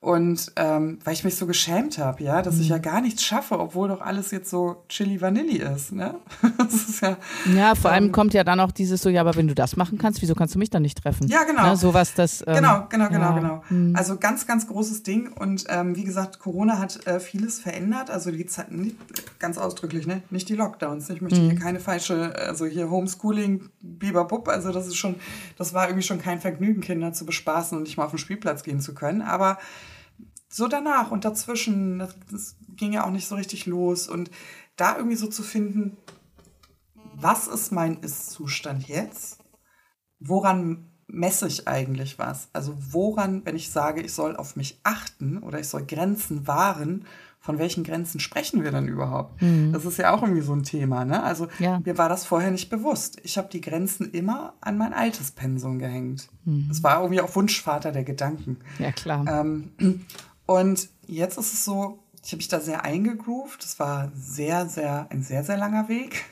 [0.00, 2.60] Und ähm, weil ich mich so geschämt habe, ja, dass mhm.
[2.60, 6.14] ich ja gar nichts schaffe, obwohl doch alles jetzt so Chili Vanilli ist, ne?
[6.58, 7.16] das ist ja,
[7.52, 9.76] ja, vor ähm, allem kommt ja dann auch dieses so, ja, aber wenn du das
[9.76, 11.26] machen kannst, wieso kannst du mich dann nicht treffen?
[11.26, 11.70] Ja, genau.
[11.70, 11.76] Ne?
[11.76, 12.42] Sowas, das.
[12.46, 13.38] Ähm, genau, genau, genau, ja.
[13.38, 13.64] genau.
[13.70, 13.96] Mhm.
[13.96, 15.32] Also ganz, ganz großes Ding.
[15.32, 18.10] Und ähm, wie gesagt, Corona hat äh, vieles verändert.
[18.10, 18.96] Also die Zeit, nicht,
[19.40, 20.22] ganz ausdrücklich, ne?
[20.30, 21.10] Nicht die Lockdowns.
[21.10, 21.50] Ich möchte mhm.
[21.50, 24.46] hier keine falsche, also hier Homeschooling, Biberbupp.
[24.46, 25.16] Also das ist schon,
[25.56, 28.62] das war irgendwie schon kein Vergnügen, Kinder zu bespaßen und nicht mal auf den Spielplatz
[28.62, 29.22] gehen zu können.
[29.22, 29.58] Aber
[30.48, 34.08] so danach und dazwischen, das, das ging ja auch nicht so richtig los.
[34.08, 34.30] Und
[34.76, 35.96] da irgendwie so zu finden,
[37.14, 39.38] was ist mein Ist-Zustand jetzt?
[40.20, 42.48] Woran messe ich eigentlich was?
[42.52, 47.06] Also woran, wenn ich sage, ich soll auf mich achten oder ich soll Grenzen wahren,
[47.40, 49.40] von welchen Grenzen sprechen wir denn überhaupt?
[49.40, 49.72] Mhm.
[49.72, 51.04] Das ist ja auch irgendwie so ein Thema.
[51.04, 51.22] Ne?
[51.22, 51.80] Also ja.
[51.84, 53.18] mir war das vorher nicht bewusst.
[53.22, 56.28] Ich habe die Grenzen immer an mein altes Pensum gehängt.
[56.44, 56.66] Mhm.
[56.68, 58.58] Das war irgendwie auch Wunschvater der Gedanken.
[58.78, 59.24] Ja, klar.
[59.26, 59.70] Ähm,
[60.48, 63.62] und jetzt ist es so, ich habe mich da sehr eingegroovt.
[63.62, 66.24] Es war sehr, sehr, ein sehr, sehr langer Weg.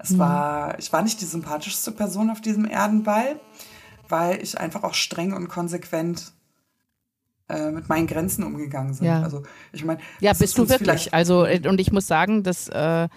[0.00, 0.18] Es mhm.
[0.18, 3.38] war, ich war nicht die sympathischste Person auf diesem Erdenball,
[4.08, 6.32] weil ich einfach auch streng und konsequent
[7.48, 9.06] äh, mit meinen Grenzen umgegangen bin.
[9.06, 9.22] Ja.
[9.22, 11.14] Also ich meine, ja, bist du wirklich.
[11.14, 13.08] Also äh, und ich muss sagen, dass äh,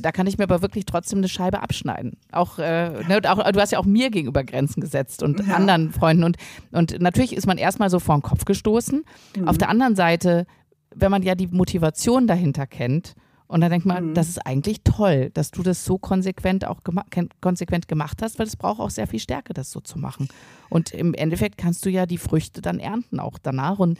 [0.00, 2.16] da kann ich mir aber wirklich trotzdem eine Scheibe abschneiden.
[2.32, 5.54] Auch, äh, ne, auch du hast ja auch mir gegenüber Grenzen gesetzt und ja.
[5.54, 6.24] anderen Freunden.
[6.24, 6.36] Und,
[6.72, 9.04] und natürlich ist man erstmal so vor den Kopf gestoßen.
[9.36, 9.48] Mhm.
[9.48, 10.46] Auf der anderen Seite,
[10.94, 13.14] wenn man ja die Motivation dahinter kennt,
[13.46, 14.14] Und da denkt man, mhm.
[14.14, 17.04] das ist eigentlich toll, dass du das so konsequent auch gema
[17.40, 20.28] konsequent gemacht hast, weil es braucht auch sehr viel Stärke, das so zu machen.
[20.70, 23.78] Und im Endeffekt kannst du ja die Früchte dann ernten auch danach.
[23.78, 23.98] Und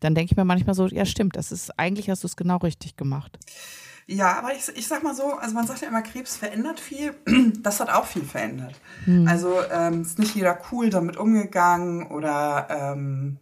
[0.00, 2.56] dann denke ich mir manchmal so, ja stimmt, das ist eigentlich hast du es genau
[2.56, 3.38] richtig gemacht.
[4.08, 7.14] Ja, aber ich, ich sag mal so, also man sagt ja immer, Krebs verändert viel.
[7.60, 8.74] Das hat auch viel verändert.
[9.04, 9.26] Hm.
[9.26, 13.38] Also ähm, ist nicht jeder cool damit umgegangen oder ähm,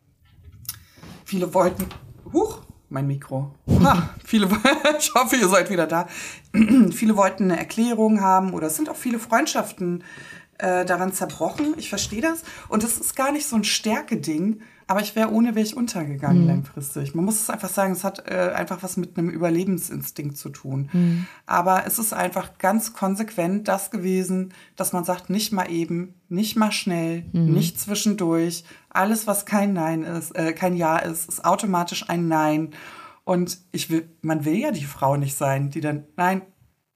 [1.27, 1.85] viele wollten.
[2.33, 3.55] Huch, mein Mikro.
[3.83, 4.48] Ha, viele,
[4.98, 6.09] ich hoffe, ihr seid wieder da.
[6.92, 10.03] viele wollten eine Erklärung haben oder es sind auch viele Freundschaften
[10.58, 11.74] äh, daran zerbrochen.
[11.76, 12.42] Ich verstehe das.
[12.68, 16.48] Und es ist gar nicht so ein Stärke-Ding, aber ich wäre ohne Weg untergegangen mhm.
[16.48, 17.14] langfristig.
[17.14, 20.90] Man muss es einfach sagen, es hat äh, einfach was mit einem Überlebensinstinkt zu tun.
[20.92, 21.26] Mhm.
[21.46, 26.56] Aber es ist einfach ganz konsequent das gewesen, dass man sagt, nicht mal eben, nicht
[26.56, 27.54] mal schnell, mhm.
[27.54, 28.64] nicht zwischendurch.
[28.90, 32.70] Alles, was kein Nein ist, äh, kein Ja ist, ist automatisch ein Nein.
[33.24, 36.42] Und ich will, man will ja die Frau nicht sein, die dann, nein,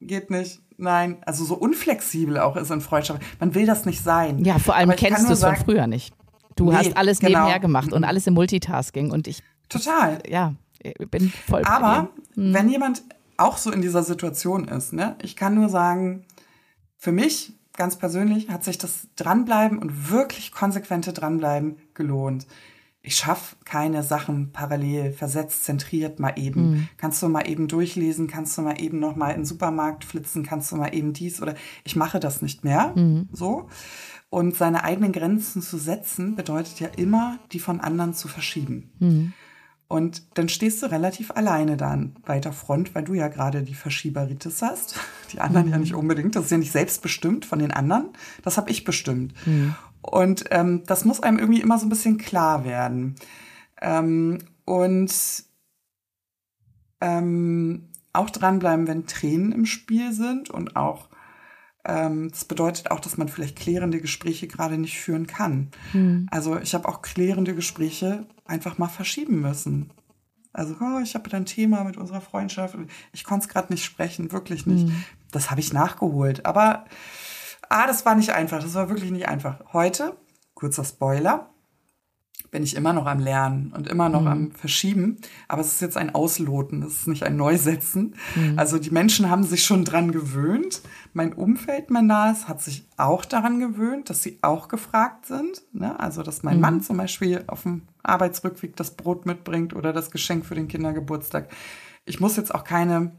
[0.01, 3.23] geht nicht, nein, also so unflexibel auch ist in Freundschaft.
[3.38, 4.45] Man will das nicht sein.
[4.45, 6.14] Ja, vor allem kennst du es von früher nicht.
[6.57, 7.41] Du nee, hast alles genau.
[7.41, 9.43] nebenher gemacht und alles im Multitasking und ich.
[9.69, 10.19] Total.
[10.27, 10.55] Ja,
[11.11, 11.62] bin voll.
[11.64, 12.55] Aber hm.
[12.55, 13.03] wenn jemand
[13.37, 16.25] auch so in dieser Situation ist, ne, ich kann nur sagen,
[16.97, 22.47] für mich ganz persönlich hat sich das Dranbleiben und wirklich konsequente Dranbleiben gelohnt.
[23.01, 26.71] Ich schaffe keine Sachen parallel, versetzt, zentriert mal eben.
[26.71, 26.89] Mhm.
[26.97, 30.45] Kannst du mal eben durchlesen, kannst du mal eben noch mal in den Supermarkt flitzen,
[30.45, 32.93] kannst du mal eben dies oder ich mache das nicht mehr.
[32.97, 33.29] Mhm.
[33.33, 33.69] So.
[34.31, 38.93] Und seine eigenen Grenzen zu setzen, bedeutet ja immer, die von anderen zu verschieben.
[38.99, 39.33] Mhm.
[39.89, 43.75] Und dann stehst du relativ alleine da an weiter Front, weil du ja gerade die
[43.75, 44.97] Verschieberitis hast.
[45.33, 45.73] Die anderen mhm.
[45.73, 46.37] ja nicht unbedingt.
[46.37, 48.11] Das ist ja nicht selbstbestimmt von den anderen.
[48.43, 49.35] Das habe ich bestimmt.
[49.47, 49.75] Mhm.
[50.03, 53.17] Und ähm, das muss einem irgendwie immer so ein bisschen klar werden.
[53.81, 55.13] Ähm, und
[57.01, 61.09] ähm, auch dranbleiben, wenn Tränen im Spiel sind und auch
[61.85, 65.71] ähm, das bedeutet auch, dass man vielleicht klärende Gespräche gerade nicht führen kann.
[65.93, 66.27] Mhm.
[66.31, 69.91] Also ich habe auch klärende Gespräche einfach mal verschieben müssen.
[70.53, 72.77] Also, oh, ich habe ein Thema mit unserer Freundschaft.
[73.13, 74.89] Ich konnte es gerade nicht sprechen, wirklich nicht.
[74.89, 75.05] Mhm.
[75.31, 76.47] Das habe ich nachgeholt.
[76.47, 76.85] Aber,
[77.69, 78.63] ah, das war nicht einfach.
[78.63, 79.61] Das war wirklich nicht einfach.
[79.73, 80.17] Heute,
[80.55, 81.51] kurzer Spoiler,
[82.51, 84.27] bin ich immer noch am Lernen und immer noch mhm.
[84.27, 85.19] am Verschieben.
[85.49, 88.15] Aber es ist jetzt ein Ausloten, es ist nicht ein Neusetzen.
[88.35, 88.59] Mhm.
[88.59, 90.81] Also die Menschen haben sich schon dran gewöhnt.
[91.13, 95.63] Mein Umfeld, mein Nahes, hat sich auch daran gewöhnt, dass sie auch gefragt sind.
[95.73, 95.99] Ne?
[96.01, 96.63] Also, dass mein mhm.
[96.63, 101.49] Mann zum Beispiel auf dem Arbeitsrückweg das Brot mitbringt oder das Geschenk für den Kindergeburtstag.
[102.07, 103.13] Ich muss jetzt auch keine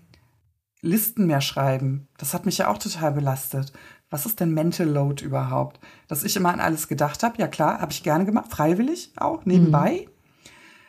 [0.82, 2.08] Listen mehr schreiben.
[2.18, 3.74] Das hat mich ja auch total belastet
[4.10, 5.80] was ist denn Mental Load überhaupt?
[6.08, 9.46] Dass ich immer an alles gedacht habe, ja klar, habe ich gerne gemacht, freiwillig auch,
[9.46, 10.06] nebenbei.
[10.06, 10.20] Mhm.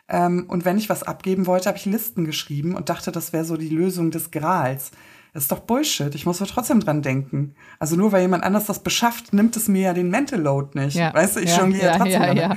[0.08, 3.44] Ähm, und wenn ich was abgeben wollte, habe ich Listen geschrieben und dachte, das wäre
[3.44, 4.90] so die Lösung des Grals.
[5.32, 6.14] Das ist doch Bullshit.
[6.14, 7.54] Ich muss aber trotzdem dran denken.
[7.78, 10.96] Also nur weil jemand anders das beschafft, nimmt es mir ja den Mental Load nicht.
[10.96, 11.14] Ja.
[11.14, 12.22] Weißt du, ich ja, jongliere ja, trotzdem.
[12.22, 12.56] Ja, ja.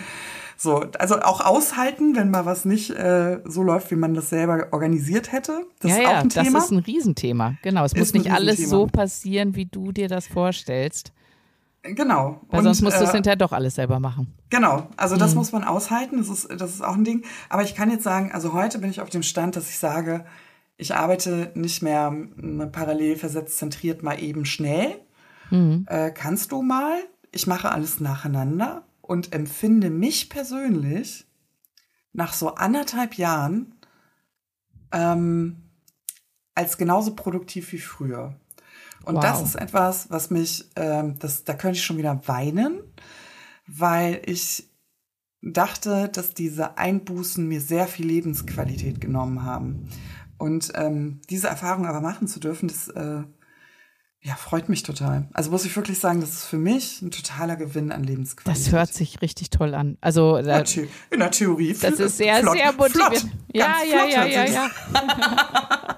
[0.63, 4.67] So, also auch aushalten, wenn mal was nicht äh, so läuft, wie man das selber
[4.71, 5.65] organisiert hätte.
[5.81, 6.53] Das ja, ist auch ein ja, Thema.
[6.59, 7.55] Das ist ein Riesenthema.
[7.63, 11.11] Genau, es ist muss nicht alles so passieren, wie du dir das vorstellst.
[11.81, 12.39] Genau.
[12.47, 14.33] Weil und, sonst musst du es äh, hinterher doch alles selber machen.
[14.51, 15.39] Genau, also das mhm.
[15.39, 17.25] muss man aushalten, das ist, das ist auch ein Ding.
[17.49, 20.23] Aber ich kann jetzt sagen, also heute bin ich auf dem Stand, dass ich sage,
[20.77, 22.15] ich arbeite nicht mehr
[22.71, 24.95] parallel versetzt, zentriert mal eben schnell.
[25.49, 25.85] Mhm.
[25.89, 26.95] Äh, kannst du mal?
[27.33, 31.25] Ich mache alles nacheinander und empfinde mich persönlich
[32.13, 33.75] nach so anderthalb Jahren
[34.91, 35.57] ähm,
[36.55, 38.35] als genauso produktiv wie früher.
[39.03, 39.21] Und wow.
[39.21, 42.79] das ist etwas, was mich, ähm, das, da könnte ich schon wieder weinen,
[43.67, 44.69] weil ich
[45.41, 49.89] dachte, dass diese Einbußen mir sehr viel Lebensqualität genommen haben.
[50.37, 53.23] Und ähm, diese Erfahrung aber machen zu dürfen, das äh,
[54.25, 55.27] ja, freut mich total.
[55.33, 58.65] Also muss ich wirklich sagen, das ist für mich ein totaler Gewinn an Lebensqualität.
[58.65, 59.97] Das hört sich richtig toll an.
[59.99, 60.63] Also in der,
[61.11, 61.73] in der Theorie.
[61.73, 63.31] Das ist sehr, flott, sehr motivierend.
[63.53, 64.69] Ja, ja, ja, ja, ja,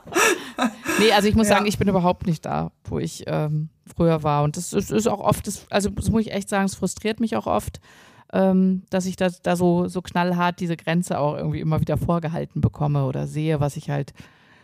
[1.00, 1.54] nee, also ich muss ja.
[1.54, 4.44] sagen, ich bin überhaupt nicht da, wo ich ähm, früher war.
[4.44, 7.20] Und das ist, ist auch oft, das, also das muss ich echt sagen, es frustriert
[7.20, 7.80] mich auch oft,
[8.34, 12.60] ähm, dass ich da, da so, so knallhart diese Grenze auch irgendwie immer wieder vorgehalten
[12.60, 14.16] bekomme oder sehe, was ich halt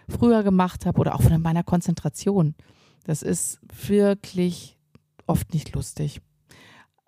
[0.09, 2.55] früher gemacht habe oder auch von meiner Konzentration.
[3.05, 4.77] Das ist wirklich
[5.27, 6.21] oft nicht lustig.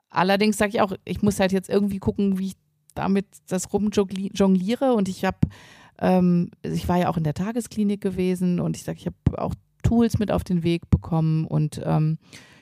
[0.09, 2.55] Allerdings sage ich auch, ich muss halt jetzt irgendwie gucken, wie ich
[2.95, 4.93] damit das rumjongliere.
[4.93, 5.39] Und ich habe,
[5.99, 9.55] ähm, ich war ja auch in der Tagesklinik gewesen und ich sage, ich habe auch
[9.81, 11.45] Tools mit auf den Weg bekommen.
[11.45, 12.17] Und ähm,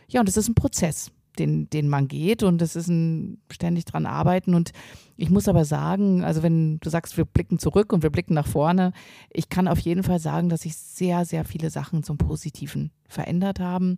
[0.10, 3.86] ja, und das ist ein Prozess, den, den man geht und das ist ein ständig
[3.86, 4.72] dran arbeiten und
[5.18, 8.48] ich muss aber sagen, also wenn du sagst, wir blicken zurück und wir blicken nach
[8.48, 8.94] vorne,
[9.30, 13.60] ich kann auf jeden Fall sagen, dass sich sehr, sehr viele Sachen zum Positiven verändert
[13.60, 13.98] haben,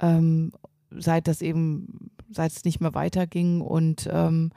[0.00, 0.52] ähm,
[0.90, 4.50] seit das eben, seit es nicht mehr weiterging und ähm,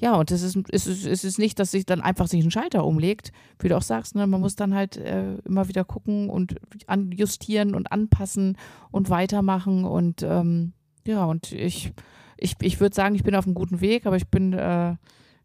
[0.00, 2.52] ja, und es ist, es, ist, es ist nicht, dass sich dann einfach sich ein
[2.52, 4.28] Schalter umlegt, wie du auch sagst, ne?
[4.28, 6.54] man muss dann halt äh, immer wieder gucken und
[7.12, 8.56] justieren und anpassen
[8.92, 9.84] und weitermachen.
[9.84, 10.72] Und ähm,
[11.08, 11.92] ja, und ich,
[12.36, 14.94] ich, ich würde sagen, ich bin auf einem guten Weg, aber ich bin äh,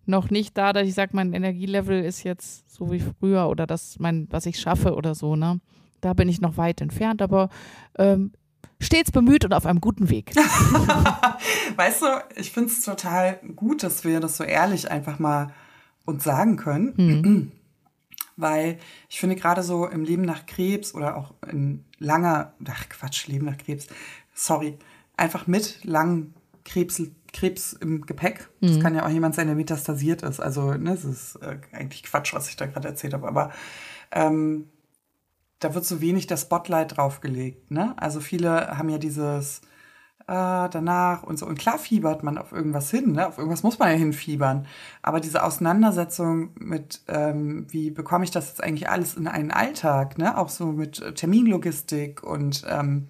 [0.06, 3.98] noch nicht da, dass ich sage, mein Energielevel ist jetzt so wie früher oder das,
[3.98, 5.62] mein, was ich schaffe oder so, ne?
[6.02, 7.48] Da bin ich noch weit entfernt, aber
[7.98, 8.34] ähm,
[8.82, 10.36] stets bemüht und auf einem guten Weg.
[11.78, 15.54] weißt du, ich finde es total gut, dass wir das so ehrlich einfach mal
[16.04, 16.94] uns sagen können.
[16.98, 17.52] Mhm.
[18.36, 23.28] Weil ich finde gerade so im Leben nach Krebs oder auch in langer, ach Quatsch,
[23.28, 23.88] Leben nach Krebs,
[24.34, 24.78] sorry,
[25.18, 26.34] einfach mit langem
[26.66, 27.02] Krebs,
[27.34, 28.50] Krebs im Gepäck.
[28.62, 28.68] Mhm.
[28.68, 30.40] Das kann ja auch jemand sein, der metastasiert ist.
[30.40, 33.28] Also, ne, das ist äh, eigentlich Quatsch, was ich da gerade erzählt habe.
[33.28, 33.52] Aber
[34.12, 34.70] ähm,
[35.64, 37.72] da wird so wenig der Spotlight draufgelegt.
[37.72, 37.96] Ne?
[37.98, 39.62] Also viele haben ja dieses
[40.28, 41.46] äh, danach und so.
[41.46, 43.28] Und klar fiebert man auf irgendwas hin, ne?
[43.28, 44.68] auf irgendwas muss man ja hinfiebern.
[45.02, 50.18] Aber diese Auseinandersetzung mit, ähm, wie bekomme ich das jetzt eigentlich alles in einen Alltag,
[50.18, 50.38] ne?
[50.38, 53.08] auch so mit Terminlogistik und ähm,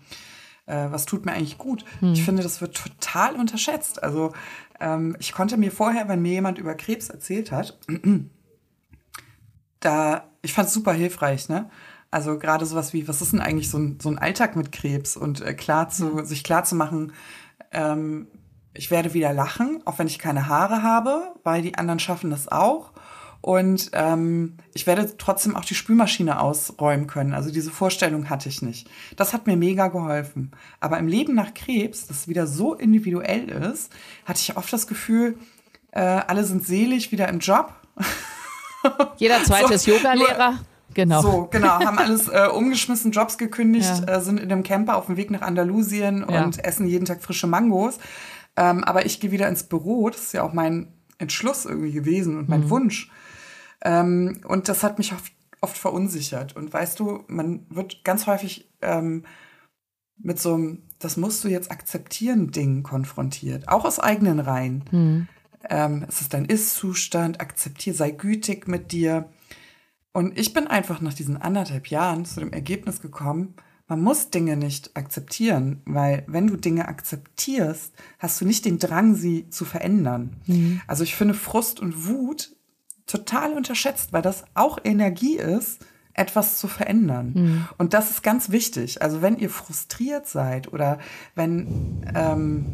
[0.65, 1.86] äh, was tut mir eigentlich gut.
[1.99, 2.13] Hm.
[2.13, 4.02] Ich finde, das wird total unterschätzt.
[4.02, 4.34] Also
[4.80, 7.78] ähm, ich konnte mir vorher, wenn mir jemand über Krebs erzählt hat,
[9.80, 11.69] da, ich fand es super hilfreich, ne?
[12.12, 15.17] Also gerade sowas wie, was ist denn eigentlich so ein, so ein Alltag mit Krebs
[15.17, 17.12] und äh, klar zu, sich klar zu machen,
[17.71, 18.28] ähm,
[18.76, 22.47] ich werde wieder lachen, auch wenn ich keine Haare habe, weil die anderen schaffen das
[22.47, 22.93] auch.
[23.44, 27.34] Und ähm, ich werde trotzdem auch die Spülmaschine ausräumen können.
[27.34, 28.90] Also diese Vorstellung hatte ich nicht.
[29.18, 30.52] Das hat mir mega geholfen.
[30.80, 33.92] Aber im Leben nach Krebs, das wieder so individuell ist,
[34.24, 35.38] hatte ich oft das Gefühl,
[35.92, 37.74] äh, alle sind selig wieder im Job.
[39.18, 40.60] Jeder zweite so, Yoga-Lehrer.
[40.94, 41.22] Genau.
[41.22, 44.20] So, genau, haben alles äh, umgeschmissen, Jobs gekündigt, ja.
[44.20, 46.46] äh, sind in einem Camper auf dem Weg nach Andalusien ja.
[46.46, 47.98] und essen jeden Tag frische Mangos.
[48.56, 52.38] Ähm, aber ich gehe wieder ins Büro, das ist ja auch mein Entschluss irgendwie gewesen
[52.38, 52.70] und mein mhm.
[52.70, 53.12] Wunsch.
[53.84, 56.56] Ähm, und das hat mich oft, oft, verunsichert.
[56.56, 59.26] Und weißt du, man wird ganz häufig ähm,
[60.17, 64.84] mit so einem, das musst du jetzt akzeptieren, Ding konfrontiert, auch aus eigenen Reihen.
[64.91, 65.28] Mhm.
[65.69, 69.30] Ähm, es ist dein Ist-Zustand, akzeptier, sei gütig mit dir.
[70.13, 73.56] Und ich bin einfach nach diesen anderthalb Jahren zu dem Ergebnis gekommen,
[73.88, 79.15] man muss Dinge nicht akzeptieren, weil wenn du Dinge akzeptierst, hast du nicht den Drang,
[79.15, 80.38] sie zu verändern.
[80.48, 80.82] Mhm.
[80.88, 82.56] Also ich finde Frust und Wut
[83.08, 85.80] total unterschätzt, weil das auch Energie ist,
[86.13, 87.32] etwas zu verändern.
[87.34, 87.68] Mhm.
[87.78, 89.02] Und das ist ganz wichtig.
[89.02, 91.00] Also wenn ihr frustriert seid oder
[91.34, 92.66] wenn ähm,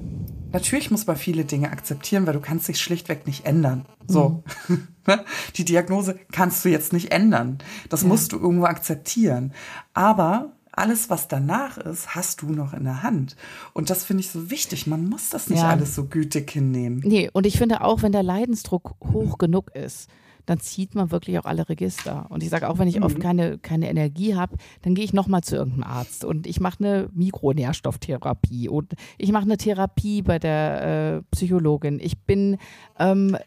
[0.51, 3.85] natürlich muss man viele Dinge akzeptieren, weil du kannst dich schlichtweg nicht ändern.
[4.07, 4.43] So.
[4.67, 4.87] Mhm.
[5.55, 7.59] Die Diagnose kannst du jetzt nicht ändern.
[7.87, 8.07] Das ja.
[8.07, 9.53] musst du irgendwo akzeptieren.
[9.93, 13.35] Aber alles, was danach ist, hast du noch in der Hand.
[13.73, 14.87] Und das finde ich so wichtig.
[14.87, 15.69] Man muss das nicht ja.
[15.69, 17.01] alles so gütig hinnehmen.
[17.05, 20.09] Nee, und ich finde auch, wenn der Leidensdruck hoch genug ist,
[20.49, 22.25] dann zieht man wirklich auch alle Register.
[22.29, 23.03] Und ich sage auch, wenn ich mhm.
[23.03, 26.83] oft keine, keine Energie habe, dann gehe ich nochmal zu irgendeinem Arzt und ich mache
[26.83, 31.99] eine Mikronährstofftherapie und ich mache eine Therapie bei der äh, Psychologin.
[32.01, 32.57] Ich bin
[32.97, 33.37] ähm,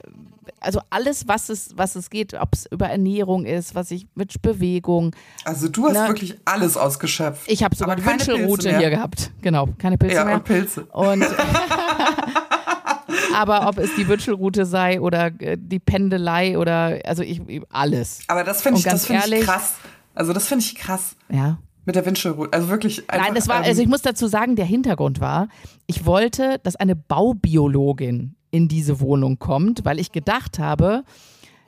[0.60, 4.40] also alles, was es, was es geht, ob es über Ernährung ist, was ich mit
[4.40, 5.14] Bewegung.
[5.44, 7.50] Also du hast ne, wirklich alles ausgeschöpft.
[7.50, 9.32] Ich habe sogar eine Wünschelroute hier gehabt.
[9.42, 10.36] Genau, keine Pilze ja, mehr.
[10.36, 10.84] Und Pilze.
[10.92, 11.22] Und
[13.34, 17.40] aber ob es die Wünschelroute sei oder äh, die Pendelei oder also ich
[17.70, 18.20] alles.
[18.28, 19.74] Aber das finde ich, das find ich krass.
[20.14, 21.16] Also das finde ich krass.
[21.30, 21.58] Ja.
[21.84, 22.52] Mit der Wünschelroute.
[22.52, 25.48] Also wirklich einfach, Nein, das war, also ähm, ich muss dazu sagen, der Hintergrund war,
[25.86, 31.02] ich wollte, dass eine Baubiologin in diese Wohnung kommt, weil ich gedacht habe,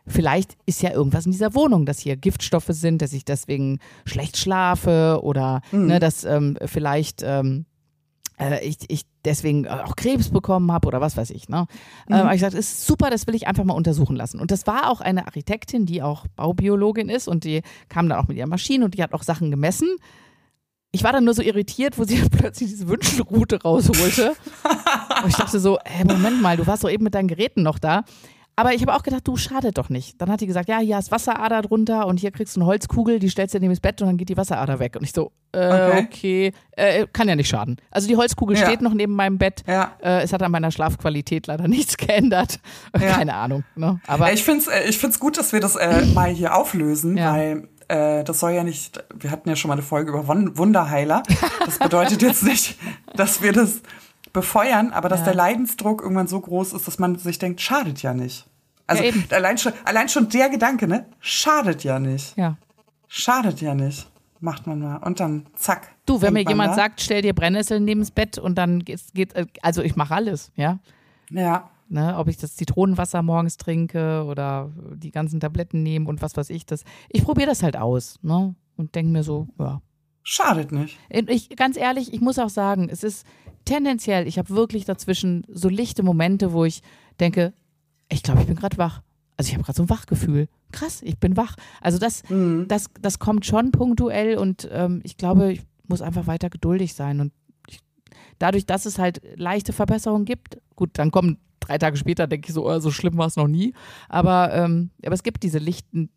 [0.07, 4.37] vielleicht ist ja irgendwas in dieser Wohnung, dass hier Giftstoffe sind, dass ich deswegen schlecht
[4.37, 5.87] schlafe oder mhm.
[5.87, 7.67] ne, dass ähm, vielleicht ähm,
[8.39, 11.49] äh, ich, ich deswegen auch Krebs bekommen habe oder was weiß ich.
[11.49, 11.67] Ne?
[12.09, 12.15] Mhm.
[12.15, 14.41] Ähm, ich gesagt, ist super, das will ich einfach mal untersuchen lassen.
[14.41, 18.29] Und das war auch eine Architektin, die auch Baubiologin ist und die kam dann auch
[18.29, 19.89] mit ihrer Maschine und die hat auch Sachen gemessen.
[20.93, 24.35] Ich war dann nur so irritiert, wo sie plötzlich diese Wünschelroute rausholte.
[25.23, 27.79] und ich dachte so, hey, Moment mal, du warst doch eben mit deinen Geräten noch
[27.79, 28.05] da.
[28.57, 30.21] Aber ich habe auch gedacht, du schadet doch nicht.
[30.21, 33.19] Dann hat die gesagt, ja, hier ist Wasserader drunter und hier kriegst du eine Holzkugel,
[33.19, 34.95] die stellst du neben das Bett und dann geht die Wasserader weg.
[34.97, 36.53] Und ich so, äh, okay, okay.
[36.77, 37.77] Äh, kann ja nicht schaden.
[37.91, 38.65] Also die Holzkugel ja.
[38.65, 39.65] steht noch neben meinem Bett.
[39.67, 39.93] Ja.
[40.03, 42.61] Äh, es hat an meiner Schlafqualität leider nichts geändert.
[42.93, 43.15] Ja.
[43.15, 43.65] Keine Ahnung.
[43.75, 44.01] Ne?
[44.07, 47.17] Aber ich finde es äh, ich find's gut, dass wir das äh, mal hier auflösen,
[47.17, 51.23] weil äh, das soll ja nicht, wir hatten ja schon mal eine Folge über Wunderheiler.
[51.65, 52.79] Das bedeutet jetzt nicht,
[53.15, 53.83] dass wir das
[54.35, 58.13] befeuern, aber dass der Leidensdruck irgendwann so groß ist, dass man sich denkt, schadet ja
[58.13, 58.47] nicht.
[58.87, 61.07] Also Ja, allein, schon, allein schon der Gedanke, ne?
[61.21, 62.37] Schadet ja nicht.
[62.37, 62.59] Ja.
[63.09, 64.11] Schadet ja nicht.
[64.41, 64.97] Macht man mal.
[64.97, 65.95] Und dann zack.
[66.05, 66.75] Du, wenn mir jemand da.
[66.75, 70.53] sagt, stell dir Brennnesseln neben's Bett und dann geht's, geht, äh, also ich mache alles,
[70.57, 70.81] ja.
[71.31, 71.71] Ja.
[71.89, 76.51] Ne, ob ich das Zitronenwasser morgens trinke oder die ganzen Tabletten nehme und was weiß
[76.51, 76.83] ich, das.
[77.09, 78.55] Ich probiere das halt aus, ne?
[78.77, 79.81] Und denke mir so, ja.
[80.25, 80.99] Schadet nicht.
[81.13, 83.27] Und Ich, ganz ehrlich, ich muss auch sagen, es ist
[83.67, 86.83] tendenziell, ich habe wirklich dazwischen so lichte Momente, wo ich
[87.21, 87.53] denke,
[88.09, 89.03] ich glaube, ich bin gerade wach.
[89.37, 90.49] Also ich habe gerade so ein Wachgefühl.
[90.73, 91.57] Krass, ich bin wach.
[91.81, 92.23] Also das,
[92.69, 97.21] das, das kommt schon punktuell und ähm, ich glaube, ich muss einfach weiter geduldig sein.
[97.21, 97.33] Und
[97.69, 97.81] ich,
[98.39, 102.55] dadurch, dass es halt leichte Verbesserungen gibt, gut, dann kommen drei Tage später, denke ich
[102.55, 103.75] so, oh, so schlimm war es noch nie.
[104.09, 106.11] Aber, ähm, aber es gibt diese lichten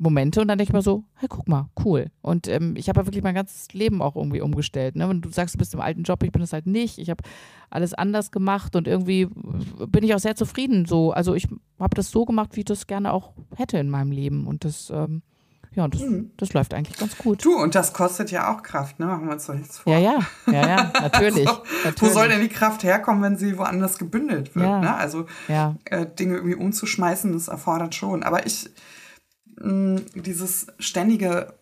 [0.00, 2.10] Momente und dann denke ich mir so, hey, guck mal, cool.
[2.22, 4.94] Und ähm, ich habe ja wirklich mein ganzes Leben auch irgendwie umgestellt.
[4.94, 5.08] Ne?
[5.08, 6.98] Wenn du sagst, du bist im alten Job, ich bin es halt nicht.
[6.98, 7.22] Ich habe
[7.68, 9.26] alles anders gemacht und irgendwie
[9.88, 10.86] bin ich auch sehr zufrieden.
[10.86, 11.48] So, also ich
[11.80, 14.46] habe das so gemacht, wie ich das gerne auch hätte in meinem Leben.
[14.46, 15.22] Und das, ähm,
[15.74, 16.00] ja, das,
[16.36, 17.44] das läuft eigentlich ganz gut.
[17.44, 19.06] Du, und das kostet ja auch Kraft, ne?
[19.06, 19.92] Machen wir uns doch nichts vor.
[19.92, 21.48] Ja, ja, ja, ja, natürlich.
[21.48, 22.00] So, natürlich.
[22.00, 24.64] Wo soll denn die Kraft herkommen, wenn sie woanders gebündelt wird?
[24.64, 24.80] Ja.
[24.80, 24.94] Ne?
[24.94, 25.74] Also Ja.
[25.86, 28.22] äh, Dinge irgendwie umzuschmeißen, das erfordert schon.
[28.22, 28.70] Aber ich,
[29.60, 31.54] mh, dieses ständige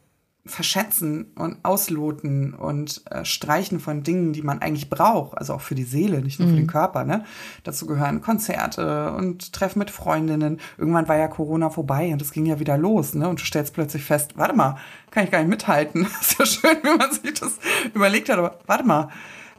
[0.47, 5.75] Verschätzen und Ausloten und äh, Streichen von Dingen, die man eigentlich braucht, also auch für
[5.75, 7.25] die Seele, nicht nur für den Körper, ne?
[7.65, 10.61] Dazu gehören Konzerte und Treffen mit Freundinnen.
[10.79, 13.29] Irgendwann war ja Corona vorbei und es ging ja wieder los, ne?
[13.29, 14.77] Und du stellst plötzlich fest, warte mal,
[15.11, 16.07] kann ich gar nicht mithalten.
[16.21, 17.59] ist ja schön, wie man sich das
[17.93, 19.09] überlegt hat, aber warte mal.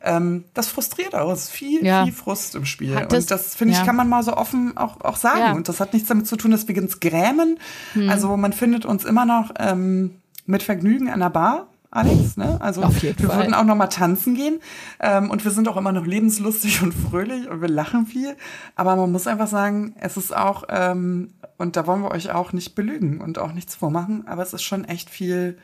[0.04, 1.32] Ähm, das frustriert auch.
[1.32, 2.04] Es ist viel, Ja.
[2.04, 2.96] viel Frust im Spiel.
[2.96, 3.86] Hat und das, finde ich, ja.
[3.86, 5.40] kann man mal so offen auch, auch sagen.
[5.40, 5.52] Ja.
[5.54, 7.60] Und das hat nichts damit zu tun, dass wir uns grämen.
[7.94, 8.10] Hm.
[8.10, 11.68] Also man findet uns immer noch ähm, mit Vergnügen an der Bar.
[11.90, 12.58] Alex, ne?
[12.60, 13.38] Also Auf jeden wir Fall.
[13.38, 14.60] würden auch noch mal tanzen gehen
[15.00, 18.36] ähm, und wir sind auch immer noch lebenslustig und fröhlich und wir lachen viel.
[18.76, 22.52] Aber man muss einfach sagen, es ist auch ähm, und da wollen wir euch auch
[22.52, 24.28] nicht belügen und auch nichts vormachen.
[24.28, 25.58] Aber es ist schon echt viel,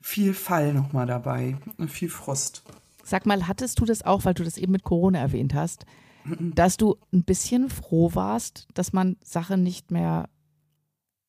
[0.00, 2.62] viel Fall noch mal dabei und viel Frust.
[3.08, 5.84] Sag mal, hattest du das auch, weil du das eben mit Corona erwähnt hast,
[6.40, 10.28] dass du ein bisschen froh warst, dass man Sachen nicht mehr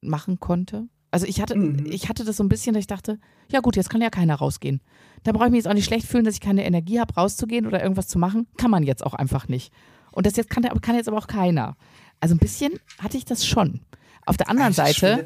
[0.01, 0.87] machen konnte?
[1.11, 1.85] Also ich hatte, Mhm.
[1.89, 3.17] ich hatte das so ein bisschen, dass ich dachte,
[3.51, 4.81] ja gut, jetzt kann ja keiner rausgehen.
[5.23, 7.65] Da brauche ich mich jetzt auch nicht schlecht fühlen, dass ich keine Energie habe, rauszugehen
[7.65, 8.47] oder irgendwas zu machen.
[8.57, 9.73] Kann man jetzt auch einfach nicht.
[10.11, 11.77] Und das jetzt kann, kann jetzt aber auch keiner.
[12.19, 13.81] Also ein bisschen hatte ich das schon.
[14.25, 15.25] Auf der anderen Seite,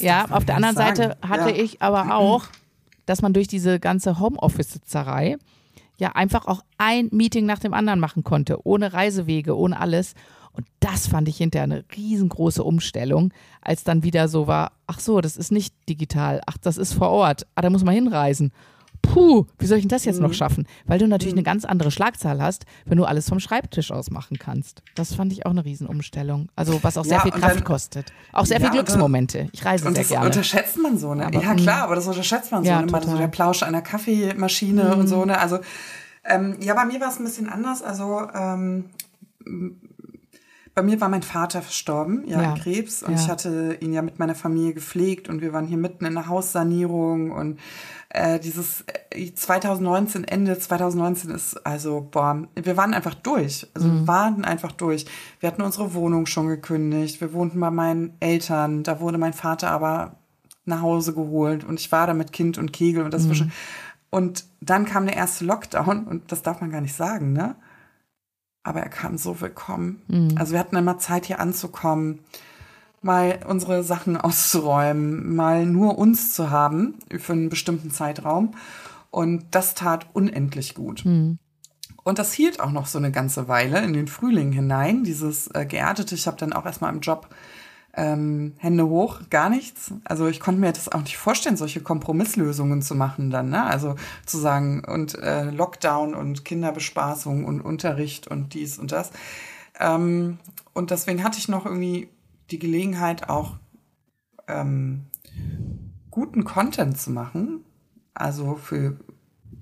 [0.00, 1.28] ja, auf der anderen Seite sagen.
[1.28, 1.62] hatte Ja.
[1.62, 2.46] ich aber auch,
[3.06, 5.36] dass man durch diese ganze Homeoffice-Sitzerei
[6.00, 10.14] ja einfach auch ein Meeting nach dem anderen machen konnte, ohne Reisewege, ohne alles.
[10.52, 15.20] Und das fand ich hinterher eine riesengroße Umstellung, als dann wieder so war, ach so,
[15.20, 18.52] das ist nicht digital, ach, das ist vor Ort, ah, da muss man hinreisen.
[19.02, 20.26] Puh, wie soll ich denn das jetzt Mhm.
[20.26, 20.66] noch schaffen?
[20.86, 24.38] Weil du natürlich eine ganz andere Schlagzahl hast, wenn du alles vom Schreibtisch aus machen
[24.38, 24.82] kannst.
[24.94, 26.48] Das fand ich auch eine Riesenumstellung.
[26.54, 28.12] Also was auch sehr Ja, viel Kraft dann- kostet.
[28.32, 29.48] Auch sehr Ja, viel und dann- Glücksmomente.
[29.52, 30.26] Ich reise Und sehr das gerne.
[30.26, 31.26] unterschätzt man so, ne?
[31.26, 31.56] Aber, ja, mm.
[31.56, 32.90] klar, aber das unterschätzt man so, Ja, ne?
[32.92, 35.38] Mal so der Plausch einer Kaffeemaschine und so, ne?
[35.40, 35.58] Also,
[36.24, 37.82] ähm, ja, bei mir war es ein bisschen anders.
[37.82, 38.84] Also, ähm,
[40.80, 42.52] bei mir war mein Vater verstorben, ja, Ja.
[42.52, 43.02] an Krebs.
[43.02, 43.18] Und Ja.
[43.20, 46.26] ich hatte ihn ja mit meiner Familie gepflegt und wir waren hier mitten in der
[46.26, 47.58] Haussanierung und
[48.08, 53.66] äh, dieses äh, 2019, Ende 2019 ist, also, boah, wir waren einfach durch.
[53.74, 55.04] Also wir waren einfach durch.
[55.38, 57.20] Wir hatten unsere Wohnung schon gekündigt.
[57.20, 58.82] Wir wohnten bei meinen Eltern.
[58.82, 60.16] Da wurde mein Vater aber
[60.64, 63.52] nach Hause geholt und ich war da mit Kind und Kegel und das schon.
[64.08, 67.54] Und dann kam der erste Lockdown und das darf man gar nicht sagen, ne?
[68.62, 70.02] Aber er kam so willkommen.
[70.36, 72.20] Also wir hatten immer Zeit hier anzukommen,
[73.02, 78.54] mal unsere Sachen auszuräumen, mal nur uns zu haben für einen bestimmten Zeitraum.
[79.10, 81.04] Und das tat unendlich gut.
[82.04, 85.66] Und das hielt auch noch so eine ganze Weile in den Frühling hinein, dieses äh,
[85.66, 86.14] geerdete.
[86.14, 87.28] Ich habe dann auch erstmal im Job
[87.94, 89.92] ähm, Hände hoch, gar nichts.
[90.04, 93.50] Also ich konnte mir das auch nicht vorstellen, solche Kompromisslösungen zu machen dann.
[93.50, 93.64] Ne?
[93.64, 99.10] Also zu sagen, und äh, Lockdown und Kinderbespaßung und Unterricht und dies und das.
[99.78, 100.38] Ähm,
[100.72, 102.08] und deswegen hatte ich noch irgendwie
[102.50, 103.56] die Gelegenheit, auch
[104.46, 105.06] ähm,
[106.10, 107.64] guten Content zu machen.
[108.14, 108.96] Also für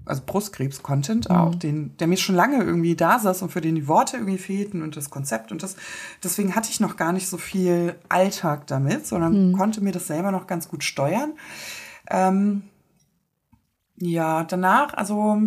[0.08, 3.88] also Brustkrebs-Content auch, den, der mir schon lange irgendwie da saß und für den die
[3.88, 5.76] Worte irgendwie fehlten und das Konzept und das.
[6.22, 10.30] Deswegen hatte ich noch gar nicht so viel Alltag damit, sondern konnte mir das selber
[10.30, 11.32] noch ganz gut steuern.
[12.10, 12.62] Ähm,
[13.96, 15.38] ja, danach, also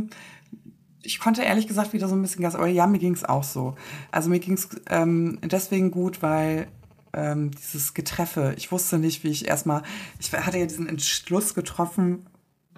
[1.04, 3.44] ich konnte ehrlich gesagt wieder so ein bisschen Gas, aber ja, mir ging es auch
[3.44, 3.76] so.
[4.12, 6.68] Also mir ging es ähm, deswegen gut, weil
[7.14, 9.84] ähm, dieses Getreffe, ich wusste nicht, wie ich erstmal,
[10.20, 12.26] ich hatte ja diesen Entschluss getroffen,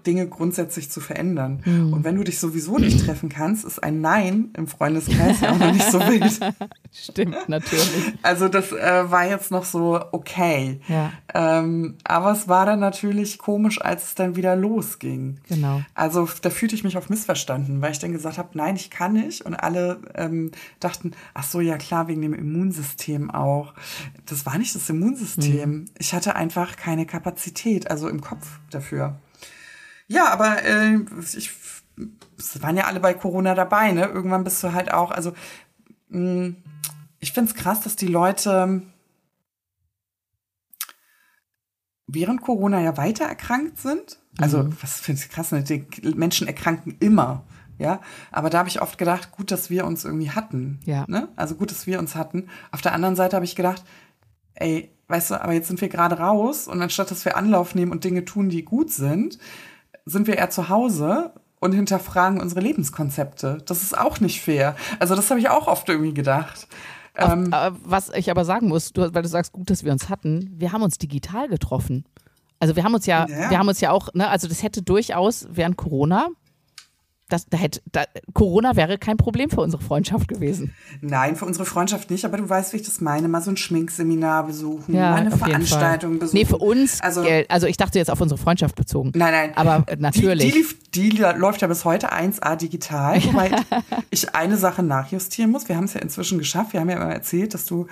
[0.03, 1.61] Dinge grundsätzlich zu verändern.
[1.65, 1.93] Mhm.
[1.93, 5.57] Und wenn du dich sowieso nicht treffen kannst, ist ein Nein im Freundeskreis ja auch
[5.57, 6.39] noch nicht so wild.
[6.91, 8.13] Stimmt, natürlich.
[8.21, 10.79] Also das äh, war jetzt noch so okay.
[10.87, 11.11] Ja.
[11.33, 15.39] Ähm, aber es war dann natürlich komisch, als es dann wieder losging.
[15.47, 15.81] Genau.
[15.95, 19.13] Also da fühlte ich mich auf missverstanden, weil ich dann gesagt habe, nein, ich kann
[19.13, 19.41] nicht.
[19.41, 23.73] Und alle ähm, dachten, ach so, ja klar, wegen dem Immunsystem auch.
[24.25, 25.69] Das war nicht das Immunsystem.
[25.69, 25.85] Mhm.
[25.97, 29.19] Ich hatte einfach keine Kapazität, also im Kopf dafür.
[30.13, 30.99] Ja, aber äh,
[31.35, 31.51] ich,
[32.37, 34.05] es waren ja alle bei Corona dabei, ne?
[34.05, 35.31] Irgendwann bist du halt auch, also
[36.09, 36.55] mh, hm,
[37.19, 38.83] ich finde es krass, dass die Leute
[42.05, 44.19] während Corona ja weiter erkrankt sind.
[44.37, 44.77] Also, mhm.
[44.81, 45.63] was finde ich krass, ne?
[45.63, 45.85] die
[46.15, 47.45] Menschen erkranken immer.
[47.79, 48.01] Ja,
[48.31, 50.79] aber da habe ich oft gedacht, gut, dass wir uns irgendwie hatten.
[50.85, 51.05] Ja.
[51.07, 51.29] Ne?
[51.35, 52.49] Also gut, dass wir uns hatten.
[52.71, 53.83] Auf der anderen Seite habe ich gedacht,
[54.53, 57.91] ey, weißt du, aber jetzt sind wir gerade raus und anstatt dass wir Anlauf nehmen
[57.91, 59.39] und Dinge tun, die gut sind,
[60.05, 63.59] sind wir eher zu Hause und hinterfragen unsere Lebenskonzepte.
[63.65, 64.75] Das ist auch nicht fair.
[64.99, 66.67] Also das habe ich auch oft irgendwie gedacht.
[67.15, 70.09] Ähm, äh, was ich aber sagen muss, du, weil du sagst, gut, dass wir uns
[70.09, 72.05] hatten, wir haben uns digital getroffen.
[72.59, 73.49] Also wir haben uns ja, ja.
[73.49, 76.29] wir haben uns ja auch, ne, also das hätte durchaus während Corona
[77.33, 78.03] das, da hätte, da,
[78.33, 80.73] Corona wäre kein Problem für unsere Freundschaft gewesen.
[81.01, 83.27] Nein, für unsere Freundschaft nicht, aber du weißt, wie ich das meine.
[83.27, 86.37] Mal so ein Schminkseminar besuchen, ja, mal eine Veranstaltung besuchen.
[86.37, 89.11] Nee, für uns, also, also ich dachte jetzt auf unsere Freundschaft bezogen.
[89.15, 89.51] Nein, nein.
[89.57, 90.53] Aber natürlich.
[90.53, 93.51] Die, die, die läuft ja bis heute 1A digital, wobei
[94.11, 95.67] ich eine Sache nachjustieren muss.
[95.67, 96.73] Wir haben es ja inzwischen geschafft.
[96.73, 97.87] Wir haben ja immer erzählt, dass du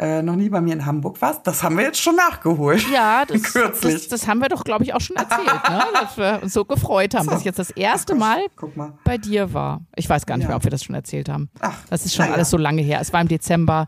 [0.00, 1.46] äh, noch nie bei mir in Hamburg warst.
[1.46, 2.86] Das haben wir jetzt schon nachgeholt.
[2.90, 3.94] Ja, das, Kürzlich.
[3.94, 5.84] das, das haben wir doch, glaube ich, auch schon erzählt, ne?
[6.00, 7.32] dass wir uns so gefreut haben, so.
[7.32, 8.40] dass ich jetzt das erste Mal,
[8.74, 9.82] mal, bei dir war.
[9.96, 10.48] Ich weiß gar nicht ja.
[10.48, 11.50] mehr, ob wir das schon erzählt haben.
[11.60, 12.32] Ach, das ist schon ja.
[12.32, 12.98] alles so lange her.
[13.02, 13.84] Es war im Dezember,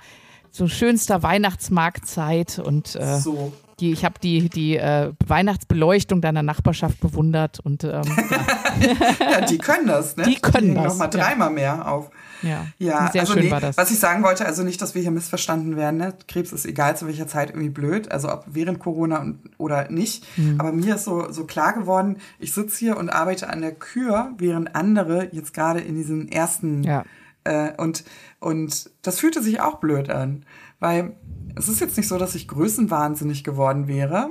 [0.51, 3.53] so schönster Weihnachtsmarktzeit und äh, so.
[3.81, 9.31] Die, ich habe die, die äh, Weihnachtsbeleuchtung deiner Nachbarschaft bewundert und ähm, ja.
[9.31, 9.41] ja.
[9.41, 10.25] die können das, ne?
[10.25, 10.93] Die können die das.
[10.93, 12.11] Noch mal dreimal mehr auf.
[12.43, 13.77] Ja, ja sehr also schön nee, war das.
[13.77, 15.99] Was ich sagen wollte, also nicht, dass wir hier missverstanden werden.
[15.99, 16.15] Ne?
[16.29, 20.27] Krebs ist egal zu welcher Zeit irgendwie blöd, also ob während Corona und, oder nicht.
[20.37, 20.61] Mhm.
[20.61, 24.33] Aber mir ist so, so klar geworden, ich sitze hier und arbeite an der Kür,
[24.39, 27.05] während andere jetzt gerade in diesen ersten ja.
[27.45, 28.05] äh, und,
[28.41, 30.45] und das fühlte sich auch blöd an.
[30.81, 31.13] Weil
[31.55, 34.31] es ist jetzt nicht so, dass ich größenwahnsinnig geworden wäre.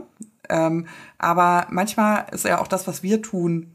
[0.49, 0.88] Ähm,
[1.18, 3.72] aber manchmal ist ja auch das, was wir tun,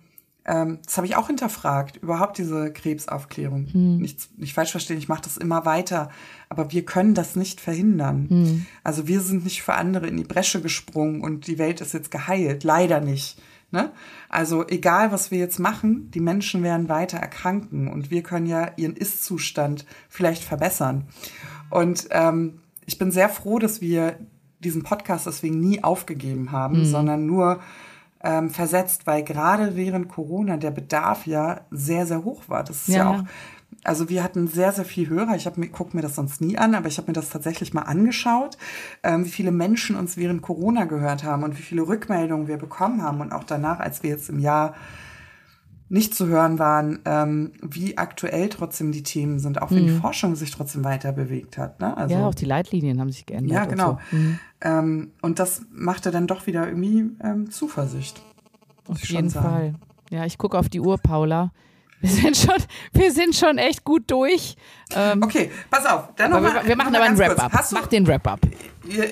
[0.46, 3.66] ähm, das habe ich auch hinterfragt, überhaupt diese Krebsaufklärung.
[3.72, 3.96] Hm.
[3.98, 6.10] Nicht, nicht falsch verstehen, ich mache das immer weiter,
[6.48, 8.26] aber wir können das nicht verhindern.
[8.28, 8.66] Hm.
[8.84, 12.12] Also wir sind nicht für andere in die Bresche gesprungen und die Welt ist jetzt
[12.12, 13.40] geheilt, leider nicht.
[13.72, 13.90] Ne?
[14.28, 18.70] Also egal, was wir jetzt machen, die Menschen werden weiter erkranken und wir können ja
[18.76, 21.08] ihren Ist-Zustand vielleicht verbessern.
[21.70, 24.20] Und ähm, ich bin sehr froh, dass wir
[24.60, 26.84] diesen Podcast deswegen nie aufgegeben haben, mhm.
[26.84, 27.60] sondern nur
[28.26, 32.64] ähm, versetzt, weil gerade während Corona der Bedarf ja sehr, sehr hoch war.
[32.64, 33.22] Das ist ja, ja auch,
[33.84, 35.36] also wir hatten sehr, sehr viel Hörer.
[35.36, 37.82] Ich mir, gucke mir das sonst nie an, aber ich habe mir das tatsächlich mal
[37.82, 38.58] angeschaut,
[39.04, 43.00] ähm, wie viele Menschen uns während Corona gehört haben und wie viele Rückmeldungen wir bekommen
[43.00, 44.74] haben und auch danach, als wir jetzt im Jahr
[45.88, 49.86] nicht zu hören waren, ähm, wie aktuell trotzdem die Themen sind, auch wenn mhm.
[49.86, 51.80] die Forschung sich trotzdem weiter bewegt hat.
[51.80, 51.96] Ne?
[51.96, 53.52] Also, ja, auch die Leitlinien haben sich geändert.
[53.52, 53.90] Ja, genau.
[53.90, 54.16] Und, so.
[54.16, 54.38] mhm.
[54.62, 58.20] ähm, und das machte dann doch wieder irgendwie ähm, Zuversicht.
[58.88, 59.74] Auf jeden Fall.
[60.10, 61.52] Ja, ich gucke auf die Uhr, Paula.
[62.00, 62.56] Wir sind schon,
[62.92, 64.56] wir sind schon echt gut durch.
[64.94, 66.14] Ähm, okay, pass auf.
[66.16, 67.52] Dann noch mal, wir, wir machen aber einen Wrap-up.
[67.72, 68.40] Mach den Wrap-up.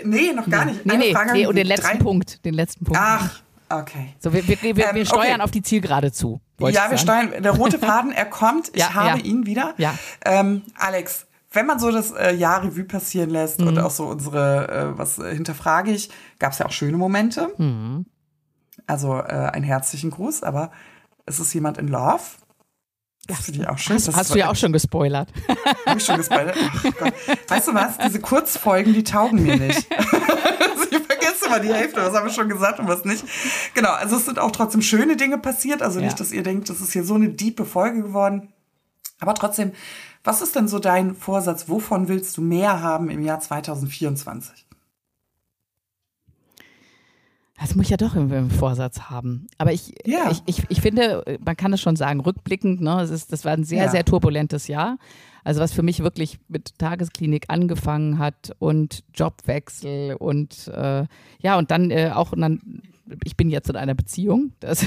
[0.04, 0.84] Nee, noch gar nicht.
[0.84, 2.04] Nee, nee, Frage nee und den letzten drei...
[2.04, 2.44] Punkt.
[2.44, 3.00] Den letzten Punkt.
[3.02, 4.14] Ach, okay.
[4.18, 5.42] So, wir, wir, wir, wir ähm, steuern okay.
[5.42, 6.40] auf die Zielgerade zu.
[6.60, 7.42] Ja, wir steuern.
[7.42, 8.70] Der rote Faden, er kommt.
[8.74, 9.24] Ich ja, habe ja.
[9.24, 9.74] ihn wieder.
[9.76, 9.94] Ja.
[10.24, 13.68] Ähm, Alex, wenn man so das äh, Jahr Revue passieren lässt mhm.
[13.68, 17.48] und auch so unsere, äh, was äh, hinterfrage ich, gab es ja auch schöne Momente.
[17.56, 18.06] Mhm.
[18.86, 20.70] Also äh, einen herzlichen Gruß, aber
[21.26, 22.22] es ist jemand in Love.
[23.26, 23.96] Das finde ich auch schön.
[23.96, 25.32] Hast, hast du ja auch schon gespoilert.
[25.86, 26.56] Habe ich schon gespoilert?
[26.60, 27.14] Ach Gott.
[27.48, 27.96] Weißt du was?
[27.98, 29.86] Diese Kurzfolgen, die taugen mir nicht.
[31.44, 33.24] vergesse immer die Hälfte, was haben wir schon gesagt und was nicht.
[33.74, 35.82] Genau, also es sind auch trotzdem schöne Dinge passiert.
[35.82, 36.06] Also ja.
[36.06, 38.52] nicht, dass ihr denkt, das ist hier so eine diepe Folge geworden.
[39.20, 39.72] Aber trotzdem,
[40.22, 41.68] was ist denn so dein Vorsatz?
[41.68, 44.66] Wovon willst du mehr haben im Jahr 2024?
[47.60, 49.46] Das muss ich ja doch im Vorsatz haben.
[49.58, 50.30] Aber ich, ja.
[50.30, 53.52] ich, ich, ich finde, man kann es schon sagen, rückblickend, ne, es ist, das war
[53.52, 53.90] ein sehr, ja.
[53.90, 54.98] sehr turbulentes Jahr.
[55.44, 61.04] Also was für mich wirklich mit Tagesklinik angefangen hat und Jobwechsel und äh,
[61.40, 62.82] ja, und dann äh, auch dann
[63.24, 64.52] ich bin jetzt in einer Beziehung.
[64.60, 64.84] Das,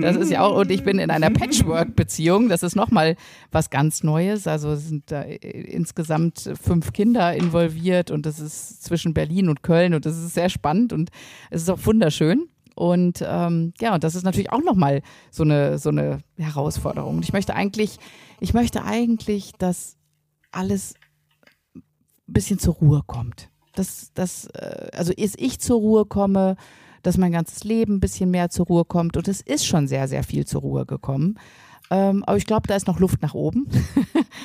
[0.00, 2.48] das ist ja auch, und ich bin in einer Patchwork-Beziehung.
[2.48, 3.16] Das ist nochmal
[3.50, 4.46] was ganz Neues.
[4.46, 10.06] Also sind da insgesamt fünf Kinder involviert und das ist zwischen Berlin und Köln und
[10.06, 11.10] das ist sehr spannend und
[11.50, 12.48] es ist auch wunderschön.
[12.80, 17.18] Und ähm, ja, und das ist natürlich auch nochmal so eine, so eine Herausforderung.
[17.18, 17.98] Und ich möchte eigentlich,
[18.40, 19.98] ich möchte eigentlich, dass
[20.50, 20.94] alles
[21.76, 21.82] ein
[22.26, 23.50] bisschen zur Ruhe kommt.
[23.74, 26.56] Dass, dass, äh, also ist ich zur Ruhe komme,
[27.02, 29.18] dass mein ganzes Leben ein bisschen mehr zur Ruhe kommt.
[29.18, 31.38] Und es ist schon sehr, sehr viel zur Ruhe gekommen.
[31.90, 33.68] Ähm, aber ich glaube, da ist noch Luft nach oben.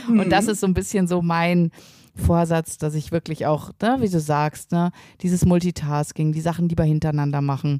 [0.09, 0.19] mhm.
[0.19, 1.71] Und das ist so ein bisschen so mein
[2.15, 6.83] Vorsatz, dass ich wirklich auch, ne, wie du sagst, ne, dieses Multitasking, die Sachen lieber
[6.83, 7.79] hintereinander machen,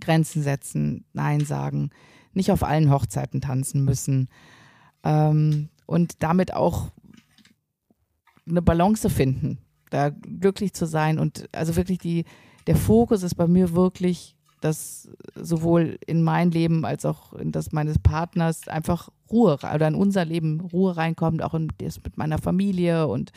[0.00, 1.90] Grenzen setzen, Nein sagen,
[2.32, 4.28] nicht auf allen Hochzeiten tanzen müssen
[5.04, 6.90] ähm, und damit auch
[8.48, 9.58] eine Balance finden,
[9.90, 12.24] da glücklich zu sein und also wirklich die,
[12.66, 17.72] der Fokus ist bei mir wirklich, dass sowohl in mein Leben als auch in das
[17.72, 22.38] meines Partners einfach Ruhe oder in unser Leben Ruhe reinkommt, auch in das mit meiner
[22.38, 23.32] Familie und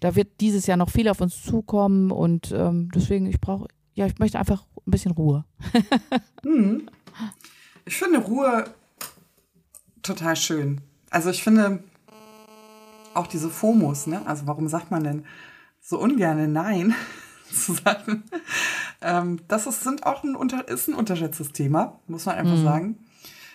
[0.00, 4.06] da wird dieses Jahr noch viel auf uns zukommen und ähm, deswegen ich brauche ja
[4.06, 5.44] ich möchte einfach ein bisschen Ruhe.
[6.42, 6.88] hm.
[7.84, 8.64] Ich finde Ruhe
[10.02, 10.80] total schön.
[11.10, 11.82] Also ich finde
[13.14, 14.26] auch diese FOMOs, ne?
[14.26, 15.24] Also warum sagt man denn
[15.80, 16.94] so ungern Nein
[17.52, 18.24] zu sagen?
[19.00, 20.36] Ähm, das ist, sind auch ein,
[20.66, 22.64] ist ein unterschätztes Thema, muss man einfach mhm.
[22.64, 22.98] sagen.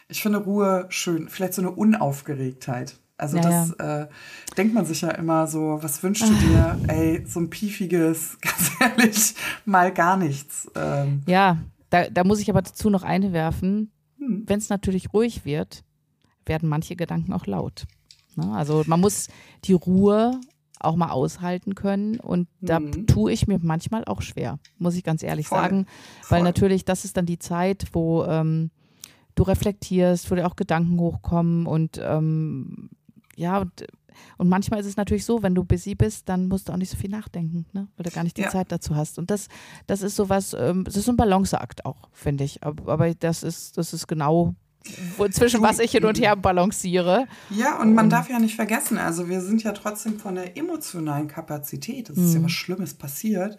[0.09, 2.97] Ich finde Ruhe schön, vielleicht so eine Unaufgeregtheit.
[3.17, 3.71] Also ja, das.
[3.73, 4.07] Äh,
[4.57, 6.79] denkt man sich ja immer so, was wünschst du dir?
[6.87, 10.69] Ey, so ein piefiges, ganz ehrlich, mal gar nichts.
[10.75, 11.57] Ähm, ja,
[11.89, 14.43] da, da muss ich aber dazu noch einwerfen, hm.
[14.45, 15.83] wenn es natürlich ruhig wird,
[16.45, 17.85] werden manche Gedanken auch laut.
[18.35, 18.51] Ne?
[18.53, 19.27] Also man muss
[19.65, 20.39] die Ruhe
[20.79, 23.07] auch mal aushalten können und da mhm.
[23.07, 25.57] tue ich mir manchmal auch schwer, muss ich ganz ehrlich Voll.
[25.57, 25.85] sagen,
[26.29, 26.43] weil Voll.
[26.43, 28.69] natürlich das ist dann die Zeit, wo ähm,
[29.33, 32.91] du reflektierst, wo dir auch Gedanken hochkommen und ähm,
[33.37, 33.87] ja, und,
[34.37, 36.89] und manchmal ist es natürlich so, wenn du busy bist, dann musst du auch nicht
[36.89, 37.87] so viel nachdenken, ne?
[37.95, 38.49] weil du gar nicht die ja.
[38.49, 39.19] Zeit dazu hast.
[39.19, 39.47] Und das,
[39.85, 42.63] das ist sowas, ähm, das ist so ein Balanceakt auch, finde ich.
[42.63, 44.55] Aber das ist, das ist genau
[45.31, 47.27] zwischen was ich hin und her balanciere.
[47.49, 51.27] Ja, und man darf ja nicht vergessen, also wir sind ja trotzdem von der emotionalen
[51.27, 52.45] Kapazität, es ist ja mhm.
[52.45, 53.57] was Schlimmes passiert,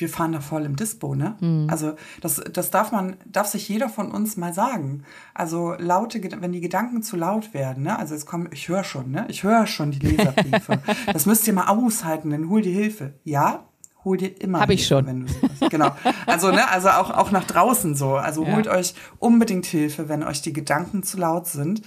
[0.00, 1.36] wir fahren da voll im Dispo, ne?
[1.40, 1.68] Mhm.
[1.70, 5.04] Also das, das darf man, darf sich jeder von uns mal sagen.
[5.34, 7.98] Also laute, wenn die Gedanken zu laut werden, ne?
[7.98, 9.26] Also es kommt, ich höre schon, ne?
[9.28, 10.80] Ich höre schon die Leserbriefe.
[11.12, 13.14] das müsst ihr mal aushalten, dann hol dir Hilfe.
[13.24, 13.64] Ja,
[14.04, 15.06] hol dir immer Hab ich Hilfe, schon.
[15.06, 15.70] wenn du sowas.
[15.70, 15.90] Genau.
[16.26, 18.16] Also, ne, also auch, auch nach draußen so.
[18.16, 18.54] Also ja.
[18.54, 21.82] holt euch unbedingt Hilfe, wenn euch die Gedanken zu laut sind.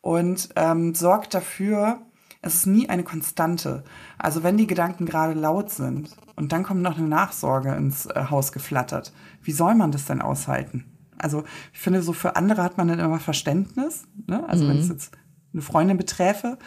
[0.00, 1.98] Und ähm, sorgt dafür,
[2.42, 3.84] es ist nie eine Konstante.
[4.18, 8.26] Also wenn die Gedanken gerade laut sind und dann kommt noch eine Nachsorge ins äh,
[8.30, 9.12] Haus geflattert,
[9.42, 10.84] wie soll man das denn aushalten?
[11.18, 14.04] Also ich finde, so für andere hat man dann immer Verständnis.
[14.26, 14.48] Ne?
[14.48, 14.68] Also mhm.
[14.70, 15.12] wenn es jetzt
[15.52, 16.58] eine Freundin beträfe,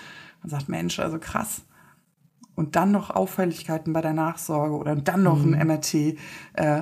[0.41, 1.63] man sagt, Mensch, also krass.
[2.55, 5.55] Und dann noch Auffälligkeiten bei der Nachsorge oder dann noch mhm.
[5.55, 5.93] ein MRT.
[5.93, 6.17] Äh,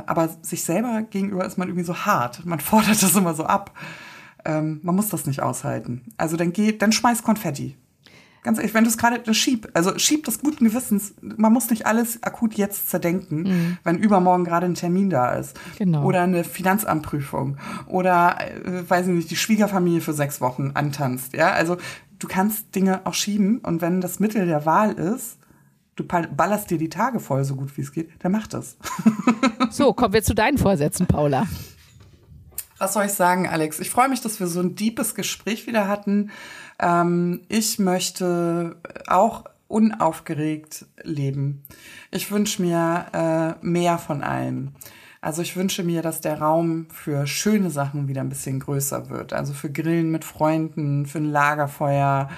[0.05, 2.45] aber sich selber gegenüber ist man irgendwie so hart.
[2.45, 3.71] Man fordert das immer so ab.
[4.43, 6.11] Ähm, man muss das nicht aushalten.
[6.17, 7.77] Also dann geht, dann schmeiß Konfetti.
[8.43, 11.85] Ganz ehrlich, wenn du es gerade schieb, also schieb das guten Gewissens, man muss nicht
[11.85, 13.77] alles akut jetzt zerdenken, mhm.
[13.83, 15.59] wenn übermorgen gerade ein Termin da ist.
[15.77, 16.03] Genau.
[16.03, 17.57] Oder eine Finanzamtprüfung.
[17.85, 21.33] Oder, äh, weiß ich nicht, die Schwiegerfamilie für sechs Wochen antanzt.
[21.33, 21.77] Ja, also
[22.17, 25.37] du kannst Dinge auch schieben und wenn das Mittel der Wahl ist,
[25.95, 28.77] du ballerst dir die Tage voll, so gut wie es geht, dann mach das.
[29.69, 31.47] so, kommen wir zu deinen Vorsätzen, Paula.
[32.81, 33.79] Was soll ich sagen, Alex?
[33.79, 36.31] Ich freue mich, dass wir so ein deepes Gespräch wieder hatten.
[36.81, 38.75] Ähm, ich möchte
[39.07, 41.63] auch unaufgeregt leben.
[42.11, 43.05] Ich wünsche mir
[43.61, 44.73] äh, mehr von allem.
[45.21, 49.33] Also ich wünsche mir, dass der Raum für schöne Sachen wieder ein bisschen größer wird.
[49.33, 52.29] Also für Grillen mit Freunden, für ein Lagerfeuer,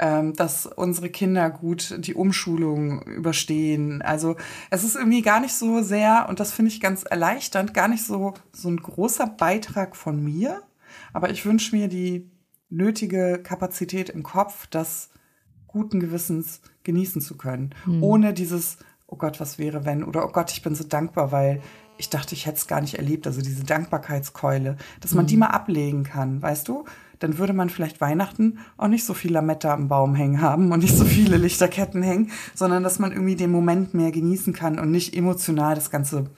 [0.00, 4.02] ähm, dass unsere Kinder gut die Umschulung überstehen.
[4.02, 4.36] Also
[4.70, 8.04] es ist irgendwie gar nicht so sehr, und das finde ich ganz erleichternd, gar nicht
[8.04, 10.62] so, so ein großer Beitrag von mir.
[11.12, 12.28] Aber ich wünsche mir die
[12.74, 15.10] nötige Kapazität im Kopf, das
[15.66, 17.74] guten Gewissens genießen zu können.
[17.86, 18.02] Mhm.
[18.02, 20.04] Ohne dieses, oh Gott, was wäre wenn?
[20.04, 21.60] Oder oh Gott, ich bin so dankbar, weil
[21.96, 23.26] ich dachte, ich hätte es gar nicht erlebt.
[23.26, 25.28] Also diese Dankbarkeitskeule, dass man mhm.
[25.28, 26.84] die mal ablegen kann, weißt du?
[27.20, 30.80] Dann würde man vielleicht Weihnachten auch nicht so viel Lametta am Baum hängen haben und
[30.80, 34.90] nicht so viele Lichterketten hängen, sondern dass man irgendwie den Moment mehr genießen kann und
[34.90, 36.30] nicht emotional das Ganze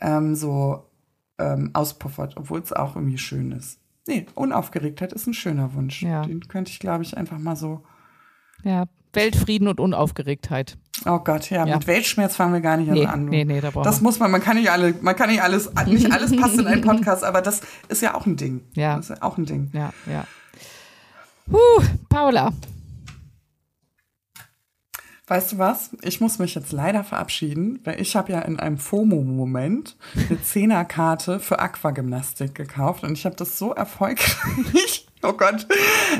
[0.00, 0.90] ähm, so
[1.38, 3.78] ähm, auspuffert, obwohl es auch irgendwie schön ist.
[4.06, 6.02] Nee, Unaufgeregtheit ist ein schöner Wunsch.
[6.02, 6.22] Ja.
[6.22, 7.84] Den könnte ich, glaube ich, einfach mal so.
[8.62, 8.84] Ja,
[9.14, 10.76] Weltfrieden und Unaufgeregtheit.
[11.06, 11.76] Oh Gott, ja, ja.
[11.76, 13.26] mit Weltschmerz fangen wir gar nicht nee, an.
[13.26, 15.70] Nee, nee, da brauchen Das muss man, man kann nicht alle, man kann nicht alles,
[15.86, 18.62] nicht alles passt in einen Podcast, aber das ist ja auch ein Ding.
[18.74, 18.96] Ja.
[18.96, 19.70] Das ist ja auch ein Ding.
[19.72, 20.24] Ja, ja.
[21.50, 22.52] Huh, Paula.
[25.26, 25.90] Weißt du was?
[26.02, 29.96] Ich muss mich jetzt leider verabschieden, weil ich habe ja in einem FOMO-Moment
[30.28, 35.66] eine Zehnerkarte für Aquagymnastik gekauft und ich habe das so erfolgreich, oh Gott,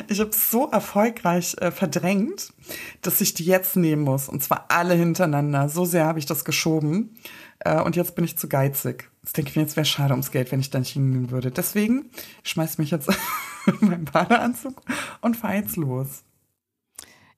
[0.09, 2.55] ich habe es so erfolgreich äh, verdrängt,
[3.03, 5.69] dass ich die jetzt nehmen muss und zwar alle hintereinander.
[5.69, 7.15] So sehr habe ich das geschoben
[7.59, 9.11] äh, und jetzt bin ich zu geizig.
[9.23, 11.51] Jetzt denke ich mir, jetzt wäre schade ums Geld, wenn ich da nicht hingehen würde.
[11.51, 12.11] Deswegen
[12.43, 13.11] schmeiß mich jetzt
[13.67, 14.81] in meinen Badeanzug
[15.21, 16.25] und fahr jetzt los.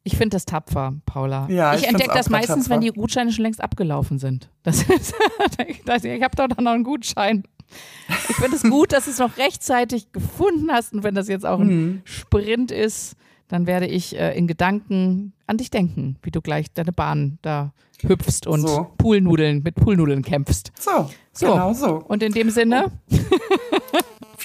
[0.07, 1.49] Ich finde das tapfer, Paula.
[1.51, 2.71] Ja, ich ich entdecke das meistens, tapfer.
[2.71, 4.49] wenn die Gutscheine schon längst abgelaufen sind.
[4.63, 5.15] Das ist,
[6.05, 7.43] ich habe doch noch einen Gutschein.
[8.29, 10.93] Ich finde es gut, dass du es noch rechtzeitig gefunden hast.
[10.93, 12.01] Und wenn das jetzt auch ein Mhm.
[12.05, 13.17] Sprint ist,
[13.49, 17.73] dann werde ich äh, in Gedanken an dich denken, wie du gleich deine Bahn da
[18.03, 18.93] hüpfst und So.
[18.99, 20.71] Poolnudeln mit Poolnudeln kämpfst.
[20.79, 21.47] So, So.
[21.53, 21.97] genau so.
[21.97, 22.93] Und in dem Sinne,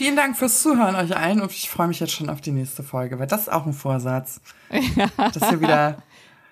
[0.01, 2.81] Vielen Dank fürs Zuhören euch allen und ich freue mich jetzt schon auf die nächste
[2.81, 4.41] Folge, weil das ist auch ein Vorsatz,
[5.15, 6.01] dass wir wieder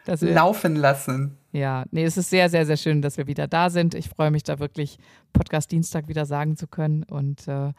[0.05, 1.35] dass wir, laufen lassen.
[1.51, 3.95] ja, nee, es ist sehr, sehr, sehr schön, dass wir wieder da sind.
[3.95, 4.99] Ich freue mich da wirklich,
[5.33, 7.01] Podcast Dienstag wieder sagen zu können.
[7.01, 7.73] Und äh,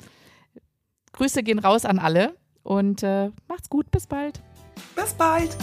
[1.12, 4.42] Grüße gehen raus an alle und äh, macht's gut, bis bald.
[4.96, 5.56] Bis bald.